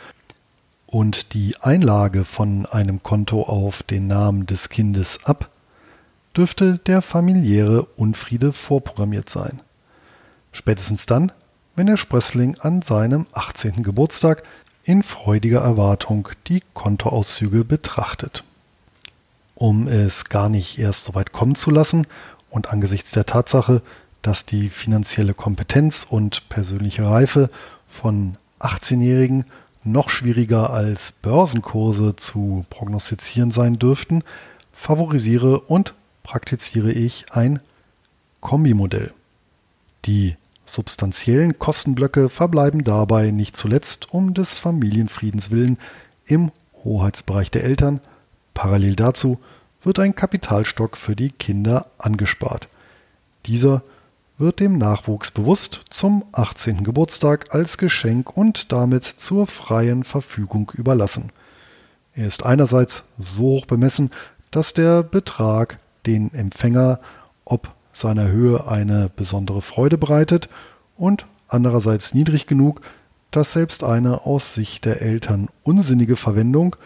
und 0.86 1.34
die 1.34 1.56
Einlage 1.60 2.24
von 2.24 2.66
einem 2.66 3.02
Konto 3.02 3.42
auf 3.42 3.82
den 3.82 4.06
Namen 4.06 4.46
des 4.46 4.68
Kindes 4.68 5.24
ab, 5.24 5.50
dürfte 6.36 6.78
der 6.78 7.02
familiäre 7.02 7.84
Unfriede 7.96 8.52
vorprogrammiert 8.52 9.28
sein. 9.28 9.60
Spätestens 10.52 11.06
dann, 11.06 11.32
wenn 11.76 11.86
der 11.86 11.96
Sprössling 11.96 12.56
an 12.60 12.82
seinem 12.82 13.26
18. 13.32 13.82
Geburtstag 13.82 14.42
in 14.84 15.02
freudiger 15.02 15.60
Erwartung 15.60 16.28
die 16.48 16.62
Kontoauszüge 16.74 17.64
betrachtet. 17.64 18.44
Um 19.54 19.86
es 19.88 20.24
gar 20.26 20.48
nicht 20.48 20.78
erst 20.78 21.04
so 21.04 21.14
weit 21.14 21.32
kommen 21.32 21.54
zu 21.54 21.70
lassen 21.70 22.06
und 22.48 22.72
angesichts 22.72 23.12
der 23.12 23.26
Tatsache, 23.26 23.82
dass 24.22 24.46
die 24.46 24.68
finanzielle 24.68 25.34
Kompetenz 25.34 26.06
und 26.08 26.48
persönliche 26.48 27.06
Reife 27.06 27.50
von 27.86 28.36
18-Jährigen 28.58 29.44
noch 29.84 30.10
schwieriger 30.10 30.70
als 30.70 31.12
Börsenkurse 31.12 32.16
zu 32.16 32.66
prognostizieren 32.68 33.50
sein 33.50 33.78
dürften, 33.78 34.22
favorisiere 34.72 35.60
und 35.60 35.94
praktiziere 36.22 36.92
ich 36.92 37.32
ein 37.32 37.60
Kombimodell. 38.40 39.12
Die 40.04 40.36
substanziellen 40.64 41.58
Kostenblöcke 41.58 42.28
verbleiben 42.28 42.84
dabei 42.84 43.30
nicht 43.30 43.56
zuletzt 43.56 44.12
um 44.12 44.34
des 44.34 44.54
Familienfriedens 44.54 45.50
willen 45.50 45.78
im 46.24 46.52
Hoheitsbereich 46.84 47.50
der 47.50 47.64
Eltern. 47.64 48.00
Parallel 48.54 48.96
dazu 48.96 49.40
wird 49.82 49.98
ein 49.98 50.14
Kapitalstock 50.14 50.96
für 50.96 51.16
die 51.16 51.30
Kinder 51.30 51.86
angespart. 51.98 52.68
Dieser 53.46 53.82
wird 54.38 54.60
dem 54.60 54.78
Nachwuchs 54.78 55.30
bewusst 55.30 55.82
zum 55.90 56.24
18. 56.32 56.82
Geburtstag 56.84 57.54
als 57.54 57.76
Geschenk 57.76 58.36
und 58.36 58.72
damit 58.72 59.04
zur 59.04 59.46
freien 59.46 60.04
Verfügung 60.04 60.72
überlassen. 60.74 61.30
Er 62.14 62.26
ist 62.26 62.44
einerseits 62.44 63.04
so 63.18 63.42
hoch 63.42 63.66
bemessen, 63.66 64.10
dass 64.50 64.72
der 64.72 65.02
Betrag 65.02 65.78
den 66.06 66.32
Empfänger 66.32 67.00
ob 67.44 67.74
seiner 67.92 68.28
Höhe 68.28 68.66
eine 68.66 69.10
besondere 69.14 69.62
Freude 69.62 69.98
bereitet 69.98 70.48
und 70.96 71.26
andererseits 71.48 72.14
niedrig 72.14 72.46
genug, 72.46 72.82
dass 73.30 73.52
selbst 73.52 73.84
eine 73.84 74.26
aus 74.26 74.54
Sicht 74.54 74.84
der 74.84 75.02
Eltern 75.02 75.48
unsinnige 75.62 76.16
Verwendung 76.16 76.76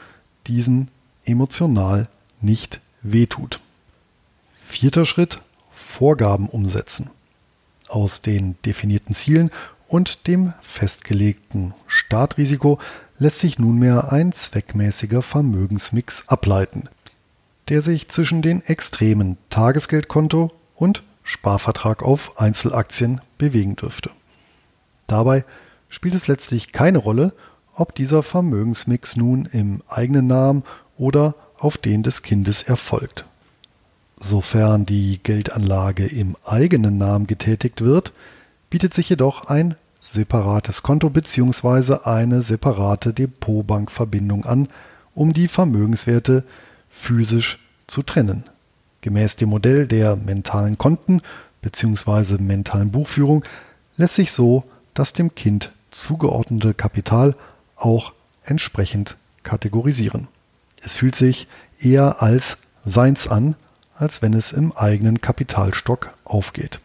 diesen 0.47 0.89
emotional 1.25 2.09
nicht 2.41 2.81
wehtut. 3.03 3.61
Vierter 4.67 5.07
Schritt 5.07 5.41
Vorgaben 5.73 6.49
umsetzen. 6.49 7.11
Aus 7.89 8.23
den 8.23 8.57
definierten 8.65 9.15
Zielen 9.15 9.51
und 9.87 10.27
dem 10.27 10.53
festgelegten 10.63 11.75
Startrisiko 11.87 12.79
lässt 13.19 13.39
sich 13.39 13.59
nunmehr 13.59 14.13
ein 14.13 14.33
zweckmäßiger 14.33 15.23
Vermögensmix 15.23 16.25
ableiten, 16.27 16.89
der 17.69 17.81
sich 17.83 18.09
zwischen 18.09 18.43
den 18.43 18.63
Extremen 18.63 19.39
Tagesgeldkonto 19.51 20.51
und 20.75 21.03
Sparvertrag 21.23 22.03
auf 22.03 22.39
Einzelaktien 22.39 23.21
bewegen 23.39 23.77
dürfte. 23.77 24.11
Dabei 25.07 25.45
spielt 25.89 26.15
es 26.15 26.29
letztlich 26.29 26.73
keine 26.73 26.99
Rolle, 26.99 27.33
ob 27.75 27.95
dieser 27.95 28.23
Vermögensmix 28.23 29.17
nun 29.17 29.47
im 29.47 29.83
eigenen 29.89 30.27
Namen 30.27 30.65
oder 30.97 31.35
auf 31.59 31.79
den 31.79 32.03
des 32.03 32.23
Kindes 32.23 32.63
erfolgt. 32.63 33.25
Sofern 34.21 34.87
die 34.87 35.21
Geldanlage 35.23 36.07
im 36.07 36.37
eigenen 36.45 36.99
Namen 36.99 37.27
getätigt 37.27 37.81
wird, 37.81 38.13
bietet 38.71 38.95
sich 38.95 39.09
jedoch 39.09 39.47
ein 39.47 39.77
separates 40.01 40.83
Konto 40.83 41.11
bzw. 41.11 42.05
eine 42.05 42.43
separate 42.43 43.13
Depotbankverbindung 43.13 44.45
an, 44.45 44.69
um 45.15 45.33
die 45.33 45.49
Vermögenswerte 45.49 46.45
physisch 46.91 47.59
zu 47.87 48.03
trennen. 48.03 48.45
Gemäß 49.05 49.37
dem 49.37 49.51
Modell 49.51 49.87
der 49.87 50.17
mentalen 50.17 50.79
Konten 50.79 51.21
bzw. 51.61 52.39
mentalen 52.39 52.91
Buchführung 52.91 53.45
lässt 53.99 54.15
sich 54.15 54.33
so 54.33 54.65
das 54.95 55.13
dem 55.13 55.35
Kind 55.35 55.73
zugeordnete 55.91 56.73
Kapital 56.73 57.37
auch 57.77 58.15
entsprechend 58.45 59.19
kategorisieren. 59.43 60.29
Es 60.83 60.95
fühlt 60.95 61.17
sich 61.17 61.49
eher 61.79 62.23
als 62.23 62.57
Seins 62.87 63.29
an, 63.29 63.57
als 63.95 64.23
wenn 64.23 64.33
es 64.33 64.53
im 64.53 64.73
eigenen 64.73 65.21
Kapitalstock 65.21 66.15
aufgeht. 66.25 66.81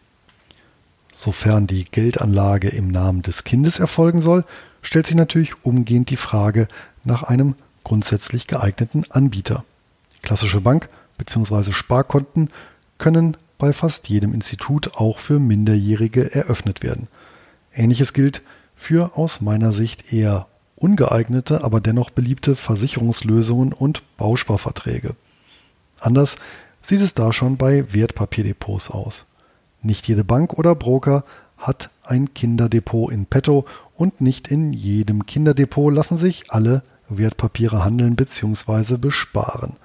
Sofern 1.14 1.66
die 1.66 1.86
Geldanlage 1.86 2.68
im 2.68 2.88
Namen 2.88 3.22
des 3.22 3.44
Kindes 3.44 3.80
erfolgen 3.80 4.20
soll, 4.20 4.44
stellt 4.82 5.06
sich 5.06 5.16
natürlich 5.16 5.64
umgehend 5.64 6.10
die 6.10 6.18
Frage 6.18 6.68
nach 7.02 7.22
einem 7.22 7.54
grundsätzlich 7.82 8.46
geeigneten 8.46 9.06
Anbieter. 9.08 9.64
Klassische 10.20 10.60
Bank 10.60 10.90
bzw. 11.20 11.72
Sparkonten 11.72 12.48
können 12.98 13.36
bei 13.58 13.72
fast 13.72 14.08
jedem 14.08 14.34
Institut 14.34 14.94
auch 14.94 15.18
für 15.18 15.38
Minderjährige 15.38 16.34
eröffnet 16.34 16.82
werden. 16.82 17.08
Ähnliches 17.72 18.12
gilt 18.12 18.42
für 18.74 19.16
aus 19.16 19.40
meiner 19.40 19.72
Sicht 19.72 20.12
eher 20.12 20.46
ungeeignete, 20.76 21.62
aber 21.62 21.80
dennoch 21.80 22.10
beliebte 22.10 22.56
Versicherungslösungen 22.56 23.72
und 23.74 24.02
Bausparverträge. 24.16 25.14
Anders 26.00 26.36
sieht 26.82 27.02
es 27.02 27.12
da 27.12 27.32
schon 27.32 27.58
bei 27.58 27.92
Wertpapierdepots 27.92 28.90
aus. 28.90 29.26
Nicht 29.82 30.08
jede 30.08 30.24
Bank 30.24 30.54
oder 30.54 30.74
Broker 30.74 31.24
hat 31.58 31.90
ein 32.02 32.32
Kinderdepot 32.32 33.12
in 33.12 33.26
petto 33.26 33.66
und 33.94 34.22
nicht 34.22 34.48
in 34.48 34.72
jedem 34.72 35.26
Kinderdepot 35.26 35.92
lassen 35.92 36.16
sich 36.16 36.50
alle 36.50 36.82
Wertpapiere 37.10 37.84
handeln 37.84 38.16
bzw. 38.16 38.96
besparen. 38.96 39.76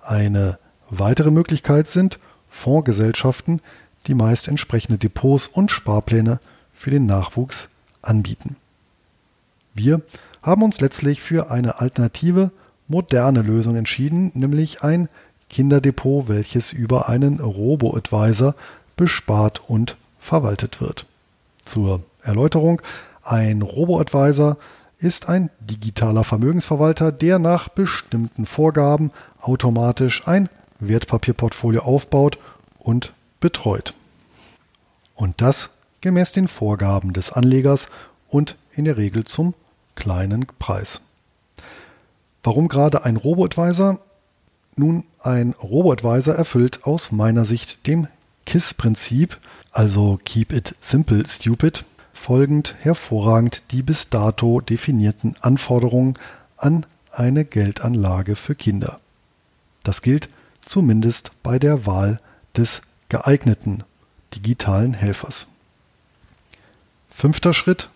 Eine 0.00 0.58
Weitere 0.90 1.30
Möglichkeit 1.30 1.88
sind 1.88 2.18
Fondsgesellschaften, 2.48 3.60
die 4.06 4.14
meist 4.14 4.48
entsprechende 4.48 4.98
Depots 4.98 5.46
und 5.46 5.70
Sparpläne 5.70 6.40
für 6.74 6.90
den 6.90 7.06
Nachwuchs 7.06 7.68
anbieten. 8.00 8.56
Wir 9.74 10.00
haben 10.42 10.62
uns 10.62 10.80
letztlich 10.80 11.20
für 11.20 11.50
eine 11.50 11.80
alternative, 11.80 12.50
moderne 12.86 13.42
Lösung 13.42 13.76
entschieden, 13.76 14.32
nämlich 14.34 14.82
ein 14.82 15.08
Kinderdepot, 15.50 16.28
welches 16.28 16.72
über 16.72 17.08
einen 17.08 17.40
Robo-Advisor 17.40 18.54
bespart 18.96 19.68
und 19.68 19.96
verwaltet 20.18 20.80
wird. 20.80 21.06
Zur 21.64 22.02
Erläuterung, 22.22 22.80
ein 23.22 23.60
Robo-Advisor 23.60 24.56
ist 24.98 25.28
ein 25.28 25.50
digitaler 25.60 26.24
Vermögensverwalter, 26.24 27.12
der 27.12 27.38
nach 27.38 27.68
bestimmten 27.68 28.46
Vorgaben 28.46 29.12
automatisch 29.40 30.26
ein 30.26 30.48
Wertpapierportfolio 30.80 31.82
aufbaut 31.82 32.38
und 32.78 33.12
betreut. 33.40 33.94
Und 35.14 35.40
das 35.40 35.70
gemäß 36.00 36.32
den 36.32 36.48
Vorgaben 36.48 37.12
des 37.12 37.32
Anlegers 37.32 37.88
und 38.28 38.56
in 38.72 38.84
der 38.84 38.96
Regel 38.96 39.24
zum 39.24 39.54
kleinen 39.94 40.46
Preis. 40.58 41.00
Warum 42.42 42.68
gerade 42.68 43.04
ein 43.04 43.16
Robo-Advisor? 43.16 44.00
Nun, 44.76 45.04
ein 45.20 45.54
Robo-Advisor 45.60 46.34
erfüllt 46.34 46.84
aus 46.84 47.10
meiner 47.10 47.44
Sicht 47.44 47.86
dem 47.86 48.06
KISS-Prinzip, 48.46 49.38
also 49.72 50.20
Keep 50.24 50.52
It 50.52 50.76
Simple 50.78 51.26
Stupid, 51.26 51.84
folgend 52.12 52.74
hervorragend 52.78 53.62
die 53.72 53.82
bis 53.82 54.08
dato 54.08 54.60
definierten 54.60 55.36
Anforderungen 55.40 56.14
an 56.56 56.86
eine 57.10 57.44
Geldanlage 57.44 58.36
für 58.36 58.54
Kinder. 58.54 59.00
Das 59.82 60.02
gilt 60.02 60.28
zumindest 60.68 61.32
bei 61.42 61.58
der 61.58 61.86
Wahl 61.86 62.18
des 62.56 62.82
geeigneten 63.08 63.84
digitalen 64.34 64.94
Helfers. 64.94 65.48
Fünfter 67.10 67.54
Schritt. 67.54 67.88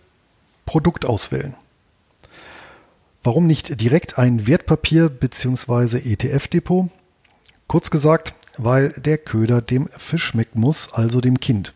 Produkt 0.65 1.05
auswählen. 1.05 1.55
Warum 3.23 3.47
nicht 3.47 3.79
direkt 3.79 4.17
ein 4.17 4.47
Wertpapier 4.47 5.09
bzw. 5.09 5.97
ETF-Depot? 5.97 6.89
Kurz 7.67 7.91
gesagt, 7.91 8.33
weil 8.57 8.89
der 8.91 9.17
Köder 9.17 9.61
dem 9.61 9.87
Fisch 9.87 10.25
schmecken 10.25 10.59
muss, 10.59 10.93
also 10.93 11.21
dem 11.21 11.39
Kind. 11.39 11.73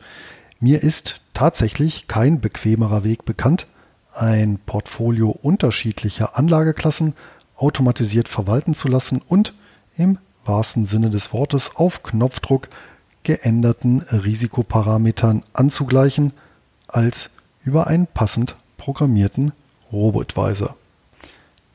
Mir 0.59 0.83
ist 0.83 1.21
tatsächlich 1.33 2.07
kein 2.07 2.39
bequemerer 2.41 3.03
Weg 3.03 3.25
bekannt, 3.25 3.67
ein 4.13 4.59
Portfolio 4.65 5.29
unterschiedlicher 5.29 6.37
Anlageklassen 6.37 7.13
automatisiert 7.55 8.27
verwalten 8.27 8.73
zu 8.73 8.87
lassen 8.87 9.21
und 9.27 9.53
im 9.95 10.17
wahrsten 10.47 10.85
Sinne 10.85 11.09
des 11.09 11.33
Wortes 11.33 11.75
auf 11.75 12.03
Knopfdruck 12.03 12.69
geänderten 13.23 14.01
Risikoparametern 14.01 15.43
anzugleichen, 15.53 16.33
als 16.87 17.29
über 17.63 17.87
einen 17.87 18.07
passend 18.07 18.55
programmierten 18.77 19.51
Robo-Advisor. 19.91 20.75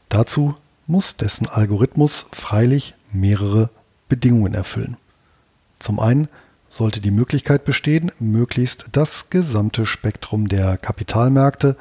Dazu 0.08 0.54
muss 0.87 1.16
dessen 1.16 1.48
Algorithmus 1.48 2.26
freilich 2.32 2.94
mehrere 3.12 3.70
Bedingungen 4.08 4.54
erfüllen. 4.54 4.96
Zum 5.78 6.00
einen 6.00 6.28
sollte 6.68 7.00
die 7.00 7.11
Möglichkeit 7.11 7.64
bestehen, 7.64 8.11
möglichst 8.18 8.88
das 8.92 9.28
gesamte 9.28 9.85
Spektrum 9.85 10.48
der 10.48 10.78
Kapitalmärkte 10.78 11.76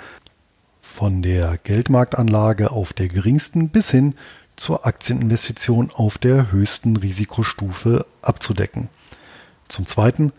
von 0.82 1.21
der 1.21 1.58
Geldmarktanlage 1.58 2.71
auf 2.71 2.91
der 2.91 3.08
geringsten 3.08 3.69
bis 3.69 3.89
hin 3.91 4.15
zur 4.62 4.86
Aktieninvestition 4.86 5.89
auf 5.91 6.19
der 6.19 6.52
höchsten 6.52 6.95
Risikostufe 6.95 8.06
abzudecken. 8.21 8.89
Zum 9.67 9.88
Zweiten 9.88 10.32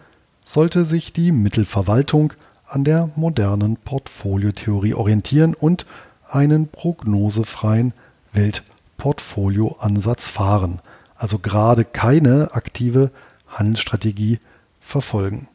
sollte 0.44 0.86
sich 0.86 1.12
die 1.12 1.32
Mittelverwaltung 1.32 2.32
an 2.64 2.84
der 2.84 3.10
modernen 3.16 3.78
Portfoliotheorie 3.78 4.94
orientieren 4.94 5.54
und 5.54 5.86
einen 6.28 6.68
prognosefreien 6.68 7.94
Weltportfolioansatz 8.32 10.28
fahren, 10.28 10.80
also 11.16 11.40
gerade 11.40 11.84
keine 11.84 12.50
aktive 12.52 13.10
Handelsstrategie 13.48 14.38
verfolgen. 14.80 15.48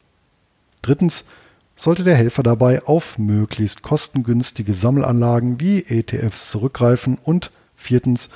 Drittens 0.82 1.24
sollte 1.74 2.04
der 2.04 2.16
Helfer 2.16 2.42
dabei 2.42 2.84
auf 2.84 3.16
möglichst 3.16 3.80
kostengünstige 3.80 4.74
Sammelanlagen 4.74 5.58
wie 5.58 5.86
ETFs 5.86 6.50
zurückgreifen 6.50 7.16
und 7.16 7.50
viertens 7.76 8.28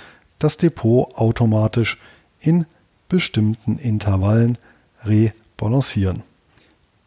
das 0.42 0.56
Depot 0.56 1.14
automatisch 1.14 1.98
in 2.40 2.66
bestimmten 3.08 3.78
Intervallen 3.78 4.58
rebalancieren. 5.04 6.22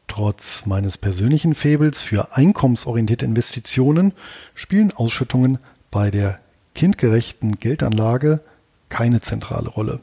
Trotz 0.07 0.65
meines 0.65 0.97
persönlichen 0.97 1.55
Faibles 1.55 2.01
für 2.01 2.35
einkommensorientierte 2.35 3.25
Investitionen 3.25 4.13
spielen 4.53 4.93
Ausschüttungen 4.93 5.57
bei 5.91 6.11
der 6.11 6.39
kindgerechten 6.73 7.59
Geldanlage 7.59 8.41
keine 8.89 9.21
zentrale 9.21 9.69
Rolle. 9.69 9.99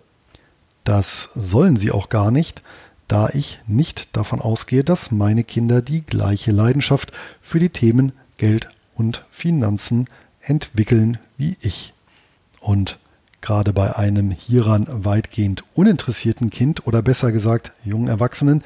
Das 0.84 1.30
sollen 1.34 1.76
sie 1.76 1.92
auch 1.92 2.08
gar 2.08 2.30
nicht, 2.30 2.62
da 3.06 3.28
ich 3.28 3.60
nicht 3.66 4.16
davon 4.16 4.40
ausgehe, 4.40 4.84
dass 4.84 5.10
meine 5.10 5.44
Kinder 5.44 5.80
die 5.82 6.02
gleiche 6.02 6.50
Leidenschaft 6.50 7.12
für 7.40 7.60
die 7.60 7.70
Themen 7.70 8.12
Geld 8.38 8.68
und 8.94 9.24
Finanzen 9.30 10.08
entwickeln 10.40 11.18
wie 11.36 11.56
ich. 11.60 11.92
Und 12.60 12.98
gerade 13.42 13.72
bei 13.72 13.96
einem 13.96 14.30
hieran 14.30 14.86
weitgehend 14.88 15.64
uninteressierten 15.74 16.50
Kind 16.50 16.86
oder 16.86 17.02
besser 17.02 17.32
gesagt 17.32 17.72
jungen 17.84 18.08
Erwachsenen 18.08 18.62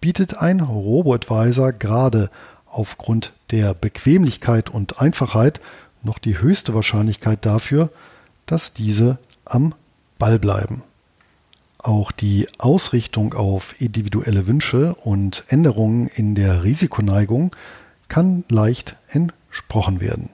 bietet 0.00 0.38
ein 0.38 0.60
Robo-Advisor 0.60 1.72
gerade 1.72 2.30
aufgrund 2.66 3.32
der 3.50 3.74
Bequemlichkeit 3.74 4.70
und 4.70 5.00
Einfachheit 5.00 5.60
noch 6.02 6.18
die 6.18 6.40
höchste 6.40 6.74
Wahrscheinlichkeit 6.74 7.44
dafür, 7.44 7.90
dass 8.46 8.72
diese 8.72 9.18
am 9.44 9.74
Ball 10.18 10.38
bleiben. 10.38 10.82
Auch 11.78 12.12
die 12.12 12.48
Ausrichtung 12.58 13.34
auf 13.34 13.80
individuelle 13.80 14.46
Wünsche 14.46 14.94
und 14.96 15.44
Änderungen 15.48 16.08
in 16.08 16.34
der 16.34 16.64
Risikoneigung 16.64 17.54
kann 18.08 18.44
leicht 18.48 18.96
entsprochen 19.08 20.00
werden. 20.00 20.30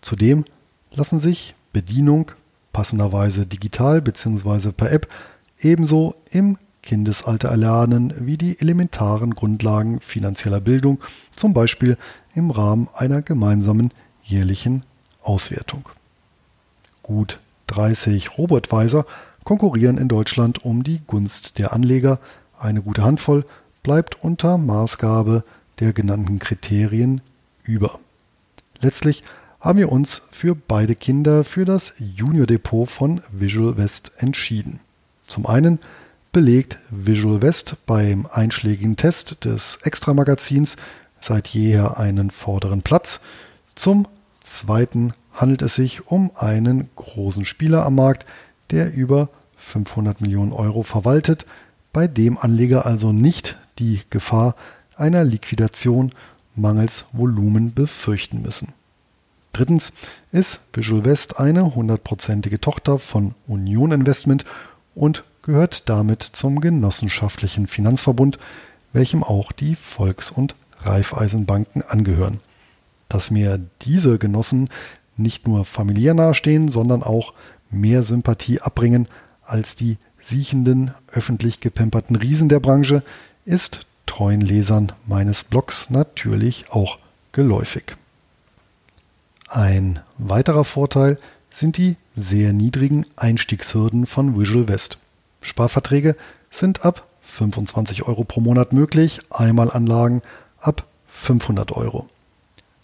Zudem 0.00 0.44
lassen 0.92 1.18
sich 1.18 1.54
Bedienung 1.72 2.32
passenderweise 2.72 3.46
digital 3.46 4.00
bzw. 4.00 4.72
per 4.72 4.92
App 4.92 5.08
ebenso 5.58 6.14
im 6.30 6.58
Kindesalter 6.82 7.48
erlernen 7.48 8.14
wie 8.18 8.36
die 8.36 8.58
elementaren 8.60 9.34
Grundlagen 9.34 10.00
finanzieller 10.00 10.60
Bildung, 10.60 10.98
zum 11.36 11.52
Beispiel 11.52 11.98
im 12.34 12.50
Rahmen 12.50 12.88
einer 12.94 13.22
gemeinsamen 13.22 13.92
jährlichen 14.24 14.82
Auswertung. 15.22 15.88
Gut 17.02 17.38
30 17.66 18.36
Robotweiser 18.38 19.06
konkurrieren 19.44 19.98
in 19.98 20.08
Deutschland 20.08 20.64
um 20.64 20.82
die 20.82 21.00
Gunst 21.06 21.58
der 21.58 21.72
Anleger. 21.72 22.18
Eine 22.58 22.82
gute 22.82 23.02
Handvoll 23.02 23.44
bleibt 23.82 24.22
unter 24.22 24.58
Maßgabe 24.58 25.44
der 25.78 25.92
genannten 25.92 26.38
Kriterien 26.38 27.20
über. 27.62 27.98
Letztlich 28.80 29.22
haben 29.60 29.78
wir 29.78 29.92
uns 29.92 30.22
für 30.30 30.54
beide 30.54 30.94
Kinder 30.94 31.44
für 31.44 31.66
das 31.66 31.94
Junior 31.98 32.46
Depot 32.46 32.88
von 32.88 33.20
Visual 33.30 33.76
West 33.76 34.12
entschieden. 34.16 34.80
Zum 35.26 35.46
einen 35.46 35.78
belegt 36.32 36.78
Visual 36.90 37.42
West 37.42 37.76
beim 37.84 38.26
einschlägigen 38.32 38.96
Test 38.96 39.44
des 39.44 39.80
Extra-Magazins 39.82 40.76
seit 41.20 41.48
jeher 41.48 41.98
einen 41.98 42.30
vorderen 42.30 42.80
Platz. 42.80 43.20
Zum 43.74 44.08
zweiten 44.40 45.12
handelt 45.34 45.60
es 45.60 45.74
sich 45.74 46.06
um 46.06 46.30
einen 46.36 46.88
großen 46.96 47.44
Spieler 47.44 47.84
am 47.84 47.96
Markt, 47.96 48.24
der 48.70 48.94
über 48.94 49.28
500 49.56 50.22
Millionen 50.22 50.52
Euro 50.52 50.82
verwaltet, 50.82 51.44
bei 51.92 52.06
dem 52.08 52.38
Anleger 52.38 52.86
also 52.86 53.12
nicht 53.12 53.58
die 53.78 54.00
Gefahr 54.08 54.54
einer 54.96 55.24
Liquidation 55.24 56.12
mangels 56.54 57.06
Volumen 57.12 57.74
befürchten 57.74 58.40
müssen. 58.40 58.72
Drittens 59.52 59.92
ist 60.32 60.60
Visual 60.72 61.04
West 61.04 61.38
eine 61.38 61.74
hundertprozentige 61.74 62.60
Tochter 62.60 62.98
von 62.98 63.34
Union 63.46 63.92
Investment 63.92 64.44
und 64.94 65.24
gehört 65.42 65.88
damit 65.88 66.22
zum 66.22 66.60
genossenschaftlichen 66.60 67.66
Finanzverbund, 67.66 68.38
welchem 68.92 69.22
auch 69.22 69.52
die 69.52 69.74
Volks- 69.74 70.30
und 70.30 70.54
Raiffeisenbanken 70.82 71.82
angehören. 71.82 72.40
Dass 73.08 73.30
mir 73.30 73.60
diese 73.82 74.18
Genossen 74.18 74.68
nicht 75.16 75.46
nur 75.46 75.64
familiär 75.64 76.14
nahestehen, 76.14 76.68
sondern 76.68 77.02
auch 77.02 77.34
mehr 77.70 78.02
Sympathie 78.02 78.60
abbringen 78.60 79.08
als 79.44 79.74
die 79.74 79.98
siechenden, 80.20 80.92
öffentlich 81.12 81.60
gepemperten 81.60 82.16
Riesen 82.16 82.48
der 82.48 82.60
Branche, 82.60 83.02
ist 83.44 83.86
treuen 84.06 84.40
Lesern 84.40 84.92
meines 85.06 85.44
Blogs 85.44 85.90
natürlich 85.90 86.70
auch 86.70 86.98
geläufig. 87.32 87.96
Ein 89.52 89.98
weiterer 90.16 90.64
Vorteil 90.64 91.18
sind 91.52 91.76
die 91.76 91.96
sehr 92.14 92.52
niedrigen 92.52 93.04
Einstiegshürden 93.16 94.06
von 94.06 94.38
Visual 94.38 94.68
West. 94.68 94.98
Sparverträge 95.40 96.14
sind 96.52 96.84
ab 96.84 97.08
25 97.22 98.04
Euro 98.04 98.22
pro 98.22 98.40
Monat 98.40 98.72
möglich, 98.72 99.22
Einmalanlagen 99.28 100.22
ab 100.60 100.86
500 101.08 101.72
Euro. 101.72 102.06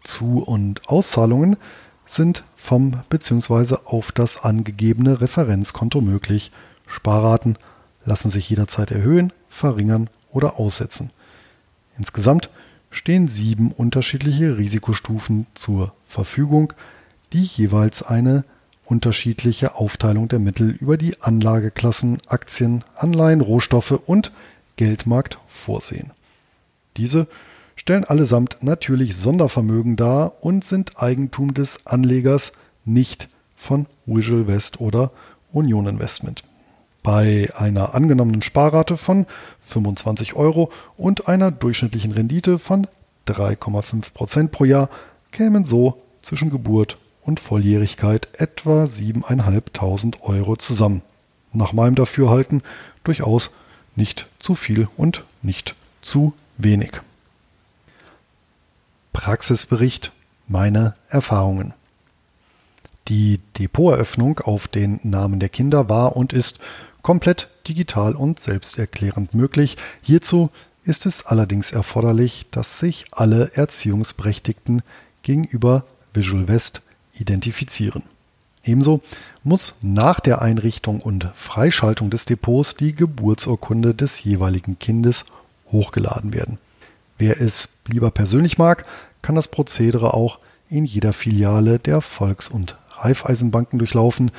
Zu- 0.02 0.42
und 0.42 0.88
Auszahlungen 0.88 1.57
sind 2.05 2.42
vom 2.57 3.00
bzw. 3.11 3.76
auf 3.85 4.11
das 4.11 4.42
angegebene 4.42 5.20
Referenzkonto 5.20 6.00
möglich. 6.00 6.50
Sparraten 6.88 7.59
lassen 8.05 8.29
sich 8.29 8.50
jederzeit 8.50 8.90
erhöhen, 8.90 9.33
verringern 9.48 10.11
oder 10.33 10.59
aussetzen. 10.59 11.12
Insgesamt 11.96 12.50
stehen 12.97 13.29
sieben 13.29 13.73
unterschiedliche 13.73 14.57
Risikostufen 14.57 15.47
zur 15.55 15.93
Verfügung, 16.09 16.73
die 17.35 17.43
jeweils 17.43 18.03
eine 18.03 18.43
unterschiedliche 18.87 19.75
Aufteilung 19.75 20.29
der 20.29 20.39
Mittel 20.39 20.71
über 20.71 20.97
die 20.97 21.21
Anlageklassen 21.21 22.23
Aktien, 22.27 22.85
Anleihen, 22.95 23.43
Rohstoffe 23.43 24.01
und 24.07 24.33
Geldmarkt 24.77 25.39
vorsehen. 25.47 26.13
Diese 26.97 27.29
stellen 27.75 28.05
allesamt 28.05 28.59
natürlich 28.63 29.15
Sondervermögen 29.17 29.97
dar 29.97 30.33
und 30.43 30.65
sind 30.65 30.99
Eigentum 30.99 31.53
des 31.53 31.87
Anlegers, 31.87 32.53
nicht 32.87 33.29
von 33.57 33.87
Visual 34.07 34.47
West 34.47 34.81
oder 34.81 35.11
Union 35.53 35.87
Investment. 35.87 36.45
Bei 37.07 37.49
einer 37.55 37.95
angenommenen 37.95 38.42
Sparrate 38.42 38.97
von 38.97 39.27
25 39.62 40.35
Euro 40.35 40.73
und 40.97 41.29
einer 41.29 41.53
durchschnittlichen 41.53 42.11
Rendite 42.11 42.59
von 42.59 42.88
3,5 43.29 44.12
Prozent 44.12 44.51
pro 44.51 44.64
Jahr 44.64 44.90
kämen 45.31 45.64
so 45.64 46.03
zwischen 46.21 46.51
Geburt 46.51 46.99
und 47.21 47.38
Volljährigkeit 47.38 48.27
etwa 48.33 48.87
7.500 48.87 50.21
Euro 50.23 50.57
zusammen. 50.57 51.03
Nach 51.53 51.73
meinem 51.73 51.95
Dafürhalten 51.95 52.64
durchaus 53.05 53.51
nicht 53.95 54.27
zu 54.40 54.57
viel 54.57 54.88
und 54.97 55.23
nicht 55.42 55.77
zu 56.03 56.33
wenig. 56.57 56.90
Praxisbericht 59.12 60.11
meine 60.49 60.97
Erfahrungen. 61.09 61.73
Die 63.07 63.38
Depoteröffnung 63.57 64.40
auf 64.40 64.66
den 64.66 64.99
Namen 65.05 65.38
der 65.38 65.49
Kinder 65.49 65.88
war 65.88 66.16
und 66.16 66.33
ist 66.33 66.59
komplett 67.07 67.47
digital 67.69 68.16
und 68.16 68.40
selbsterklärend 68.40 69.33
möglich. 69.33 69.77
Hierzu 70.03 70.51
ist 70.83 71.07
es 71.07 71.25
allerdings 71.25 71.71
erforderlich, 71.71 72.47
dass 72.51 72.81
sich 72.81 73.05
alle 73.12 73.53
Erziehungsberechtigten 73.55 74.83
gegenüber 75.23 75.85
Visual 76.12 76.49
West 76.49 76.83
identifizieren. 77.12 78.03
Ebenso 78.64 79.03
muss 79.45 79.75
nach 79.83 80.19
der 80.19 80.42
Einrichtung 80.42 81.01
und 81.01 81.29
Freischaltung 81.37 82.11
des 82.11 82.25
Depots 82.25 82.75
die 82.75 82.92
Geburtsurkunde 82.92 83.95
des 83.95 84.25
jeweiligen 84.25 84.81
Kindes 84.81 85.27
hochgeladen 85.71 86.35
werden. 86.35 86.59
Wer 87.19 87.40
es 87.40 87.69
lieber 87.87 88.11
persönlich 88.11 88.59
mag, 88.59 88.85
kann 89.23 89.37
das 89.37 89.47
Prozedere 89.47 90.12
auch 90.12 90.40
in 90.69 90.85
jeder 90.85 91.12
Filiale 91.12 91.79
der 91.79 92.01
Volks- 92.01 92.49
und 92.49 92.75
Raiffeisenbanken 92.99 93.79
durchlaufen, 93.79 94.33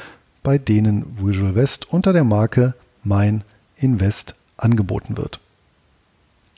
bei 0.47 0.57
denen 0.57 1.17
Visual 1.19 1.55
West 1.55 1.91
unter 1.91 2.13
der 2.13 2.23
Marke 2.23 2.73
Mein 3.03 3.43
Invest 3.75 4.33
angeboten 4.55 5.17
wird. 5.17 5.41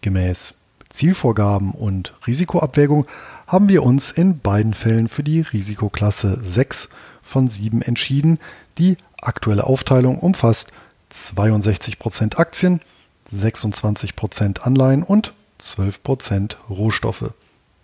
Gemäß 0.02 0.54
Zielvorgaben 0.92 1.72
und 1.72 2.14
Risikoabwägung 2.28 3.08
haben 3.48 3.68
wir 3.68 3.82
uns 3.82 4.12
in 4.12 4.42
beiden 4.42 4.76
Fällen 4.76 5.08
für 5.08 5.24
die 5.24 5.42
Risikoklasse 5.42 6.40
6 6.40 6.90
von 7.24 7.50
7 7.50 7.82
entschieden. 7.82 8.38
Die 8.78 8.96
aktuelle 9.20 9.64
Aufteilung 9.64 10.20
umfasst 10.20 10.72
62% 11.12 12.38
Aktien, 12.38 12.82
26% 13.34 14.60
Anleihen 14.60 15.02
und 15.02 15.34
12% 15.60 16.58
Rohstoffe, 16.70 17.34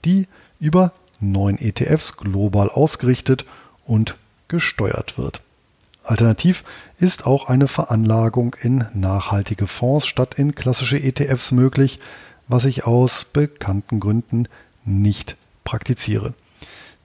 die 0.05 0.27
über 0.59 0.93
neun 1.19 1.57
ETFs 1.57 2.15
global 2.15 2.69
ausgerichtet 2.69 3.45
und 3.85 4.15
gesteuert 4.47 5.17
wird. 5.17 5.41
Alternativ 6.05 6.63
ist 6.97 7.25
auch 7.25 7.49
eine 7.49 7.67
Veranlagung 7.67 8.55
in 8.61 8.85
nachhaltige 8.93 9.67
Fonds 9.67 10.05
statt 10.05 10.35
in 10.37 10.55
klassische 10.55 11.01
ETFs 11.01 11.51
möglich, 11.51 11.99
was 12.47 12.65
ich 12.65 12.85
aus 12.85 13.25
bekannten 13.25 13.99
Gründen 13.99 14.47
nicht 14.83 15.35
praktiziere. 15.63 16.33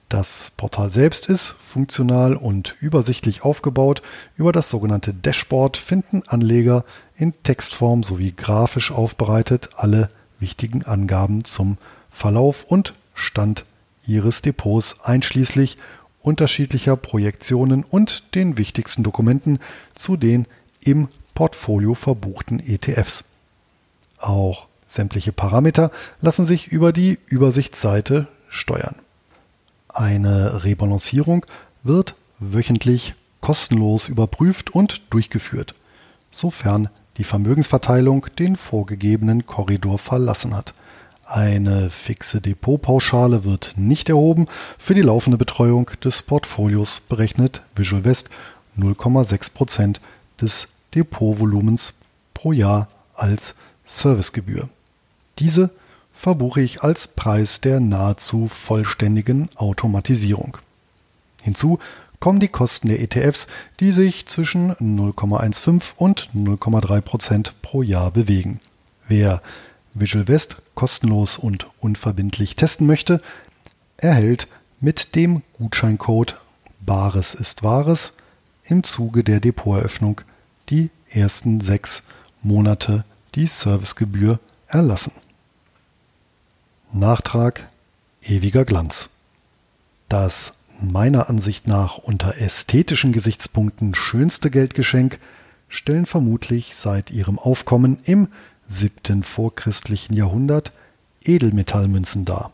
Das 0.07 0.51
Portal 0.57 0.91
selbst 0.91 1.29
ist 1.29 1.47
funktional 1.47 2.35
und 2.35 2.75
übersichtlich 2.81 3.43
aufgebaut. 3.43 4.01
Über 4.35 4.51
das 4.51 4.69
sogenannte 4.69 5.13
Dashboard 5.13 5.77
finden 5.77 6.23
Anleger 6.27 6.83
in 7.15 7.33
Textform 7.43 8.03
sowie 8.03 8.33
grafisch 8.35 8.91
aufbereitet 8.91 9.69
alle 9.77 10.09
wichtigen 10.37 10.83
Angaben 10.83 11.45
zum 11.45 11.77
Verlauf 12.11 12.65
und 12.65 12.93
Stand 13.13 13.63
ihres 14.05 14.41
Depots 14.41 14.99
einschließlich 15.01 15.77
unterschiedlicher 16.21 16.95
Projektionen 16.95 17.83
und 17.83 18.35
den 18.35 18.57
wichtigsten 18.57 19.03
Dokumenten 19.03 19.59
zu 19.95 20.17
den 20.17 20.47
im 20.83 21.07
Portfolio 21.33 21.93
verbuchten 21.93 22.59
ETFs. 22.59 23.25
Auch 24.17 24.67
sämtliche 24.87 25.31
Parameter 25.31 25.91
lassen 26.19 26.45
sich 26.45 26.67
über 26.67 26.93
die 26.93 27.17
Übersichtsseite 27.27 28.27
steuern. 28.49 28.95
Eine 29.89 30.63
Rebalancierung 30.63 31.45
wird 31.83 32.15
wöchentlich 32.39 33.15
kostenlos 33.39 34.07
überprüft 34.07 34.69
und 34.69 35.01
durchgeführt, 35.09 35.73
sofern 36.29 36.89
die 37.17 37.23
Vermögensverteilung 37.23 38.27
den 38.37 38.55
vorgegebenen 38.55 39.45
Korridor 39.45 39.97
verlassen 39.97 40.55
hat. 40.55 40.73
Eine 41.33 41.89
fixe 41.89 42.41
Depotpauschale 42.41 43.45
wird 43.45 43.75
nicht 43.77 44.09
erhoben. 44.09 44.47
Für 44.77 44.93
die 44.95 45.01
laufende 45.01 45.37
Betreuung 45.37 45.89
des 46.03 46.23
Portfolios 46.23 46.99
berechnet 46.99 47.61
Visual 47.73 48.03
West 48.03 48.29
0,6% 48.77 50.01
des 50.41 50.67
Depotvolumens 50.93 51.93
pro 52.33 52.51
Jahr 52.51 52.89
als 53.13 53.55
Servicegebühr. 53.85 54.67
Diese 55.39 55.69
verbuche 56.13 56.59
ich 56.59 56.83
als 56.83 57.07
Preis 57.07 57.61
der 57.61 57.79
nahezu 57.79 58.49
vollständigen 58.49 59.47
Automatisierung. 59.55 60.57
Hinzu 61.43 61.79
kommen 62.19 62.41
die 62.41 62.49
Kosten 62.49 62.89
der 62.89 63.01
ETFs, 63.01 63.47
die 63.79 63.93
sich 63.93 64.25
zwischen 64.25 64.73
0,15 64.73 65.93
und 65.95 66.27
0,3 66.35 66.99
Prozent 66.99 67.53
pro 67.61 67.83
Jahr 67.83 68.11
bewegen. 68.11 68.59
Wer 69.07 69.41
Visual 69.93 70.27
West 70.27 70.57
kostenlos 70.75 71.37
und 71.37 71.67
unverbindlich 71.79 72.55
testen 72.55 72.87
möchte, 72.87 73.21
erhält 73.97 74.47
mit 74.79 75.15
dem 75.15 75.43
Gutscheincode 75.53 76.39
Bares 76.79 77.33
ist 77.33 77.61
Wahres 77.61 78.13
im 78.63 78.83
Zuge 78.83 79.23
der 79.23 79.39
Depoteröffnung 79.39 80.21
die 80.69 80.89
ersten 81.09 81.61
sechs 81.61 82.03
Monate 82.41 83.03
die 83.35 83.47
Servicegebühr 83.47 84.39
erlassen. 84.67 85.13
Nachtrag 86.91 87.69
Ewiger 88.23 88.65
Glanz. 88.65 89.09
Das 90.09 90.53
meiner 90.81 91.29
Ansicht 91.29 91.67
nach 91.67 91.97
unter 91.97 92.37
ästhetischen 92.37 93.13
Gesichtspunkten 93.13 93.93
schönste 93.93 94.49
Geldgeschenk 94.49 95.19
stellen 95.69 96.05
vermutlich 96.05 96.75
seit 96.75 97.11
ihrem 97.11 97.37
Aufkommen 97.37 97.99
im 98.03 98.27
siebten 98.71 99.23
vorchristlichen 99.23 100.15
Jahrhundert 100.15 100.71
Edelmetallmünzen 101.23 102.25
dar. 102.25 102.51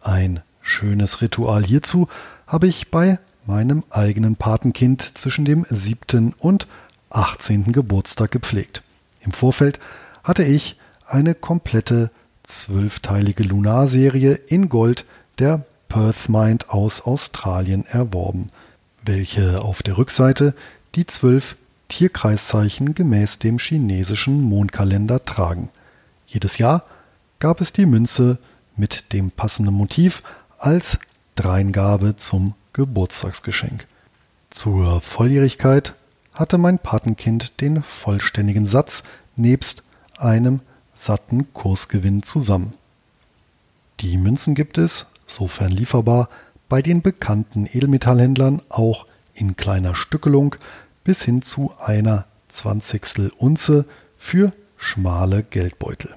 Ein 0.00 0.42
schönes 0.60 1.20
Ritual 1.20 1.64
hierzu 1.64 2.08
habe 2.46 2.66
ich 2.66 2.90
bei 2.90 3.18
meinem 3.44 3.84
eigenen 3.90 4.36
Patenkind 4.36 5.12
zwischen 5.14 5.44
dem 5.44 5.64
siebten 5.68 6.34
und 6.38 6.66
achtzehnten 7.10 7.72
Geburtstag 7.72 8.30
gepflegt. 8.30 8.82
Im 9.20 9.32
Vorfeld 9.32 9.78
hatte 10.24 10.42
ich 10.42 10.76
eine 11.06 11.34
komplette 11.34 12.10
zwölfteilige 12.42 13.44
Lunarserie 13.44 14.34
in 14.34 14.68
Gold 14.68 15.04
der 15.38 15.64
Perth 15.88 16.28
Mind 16.28 16.70
aus 16.70 17.00
Australien 17.00 17.86
erworben, 17.86 18.48
welche 19.04 19.62
auf 19.62 19.82
der 19.82 19.98
Rückseite 19.98 20.54
die 20.94 21.06
zwölf 21.06 21.56
Tierkreiszeichen 21.88 22.94
gemäß 22.94 23.38
dem 23.38 23.58
chinesischen 23.58 24.42
Mondkalender 24.42 25.24
tragen. 25.24 25.70
Jedes 26.26 26.58
Jahr 26.58 26.84
gab 27.38 27.60
es 27.60 27.72
die 27.72 27.86
Münze 27.86 28.38
mit 28.76 29.12
dem 29.12 29.30
passenden 29.30 29.74
Motiv 29.74 30.22
als 30.58 30.98
Dreingabe 31.34 32.16
zum 32.16 32.54
Geburtstagsgeschenk. 32.72 33.86
Zur 34.50 35.00
Volljährigkeit 35.00 35.94
hatte 36.32 36.58
mein 36.58 36.78
Patenkind 36.78 37.60
den 37.60 37.82
vollständigen 37.82 38.66
Satz 38.66 39.02
nebst 39.36 39.82
einem 40.18 40.60
satten 40.94 41.52
Kursgewinn 41.52 42.22
zusammen. 42.22 42.72
Die 44.00 44.16
Münzen 44.16 44.54
gibt 44.54 44.78
es, 44.78 45.06
sofern 45.26 45.70
lieferbar, 45.70 46.28
bei 46.68 46.82
den 46.82 47.02
bekannten 47.02 47.66
Edelmetallhändlern 47.66 48.62
auch 48.68 49.06
in 49.34 49.56
kleiner 49.56 49.94
Stückelung 49.94 50.56
bis 51.06 51.22
hin 51.22 51.40
zu 51.40 51.72
einer 51.78 52.26
20. 52.48 53.32
Unze 53.38 53.84
für 54.18 54.52
schmale 54.76 55.44
Geldbeutel. 55.44 56.16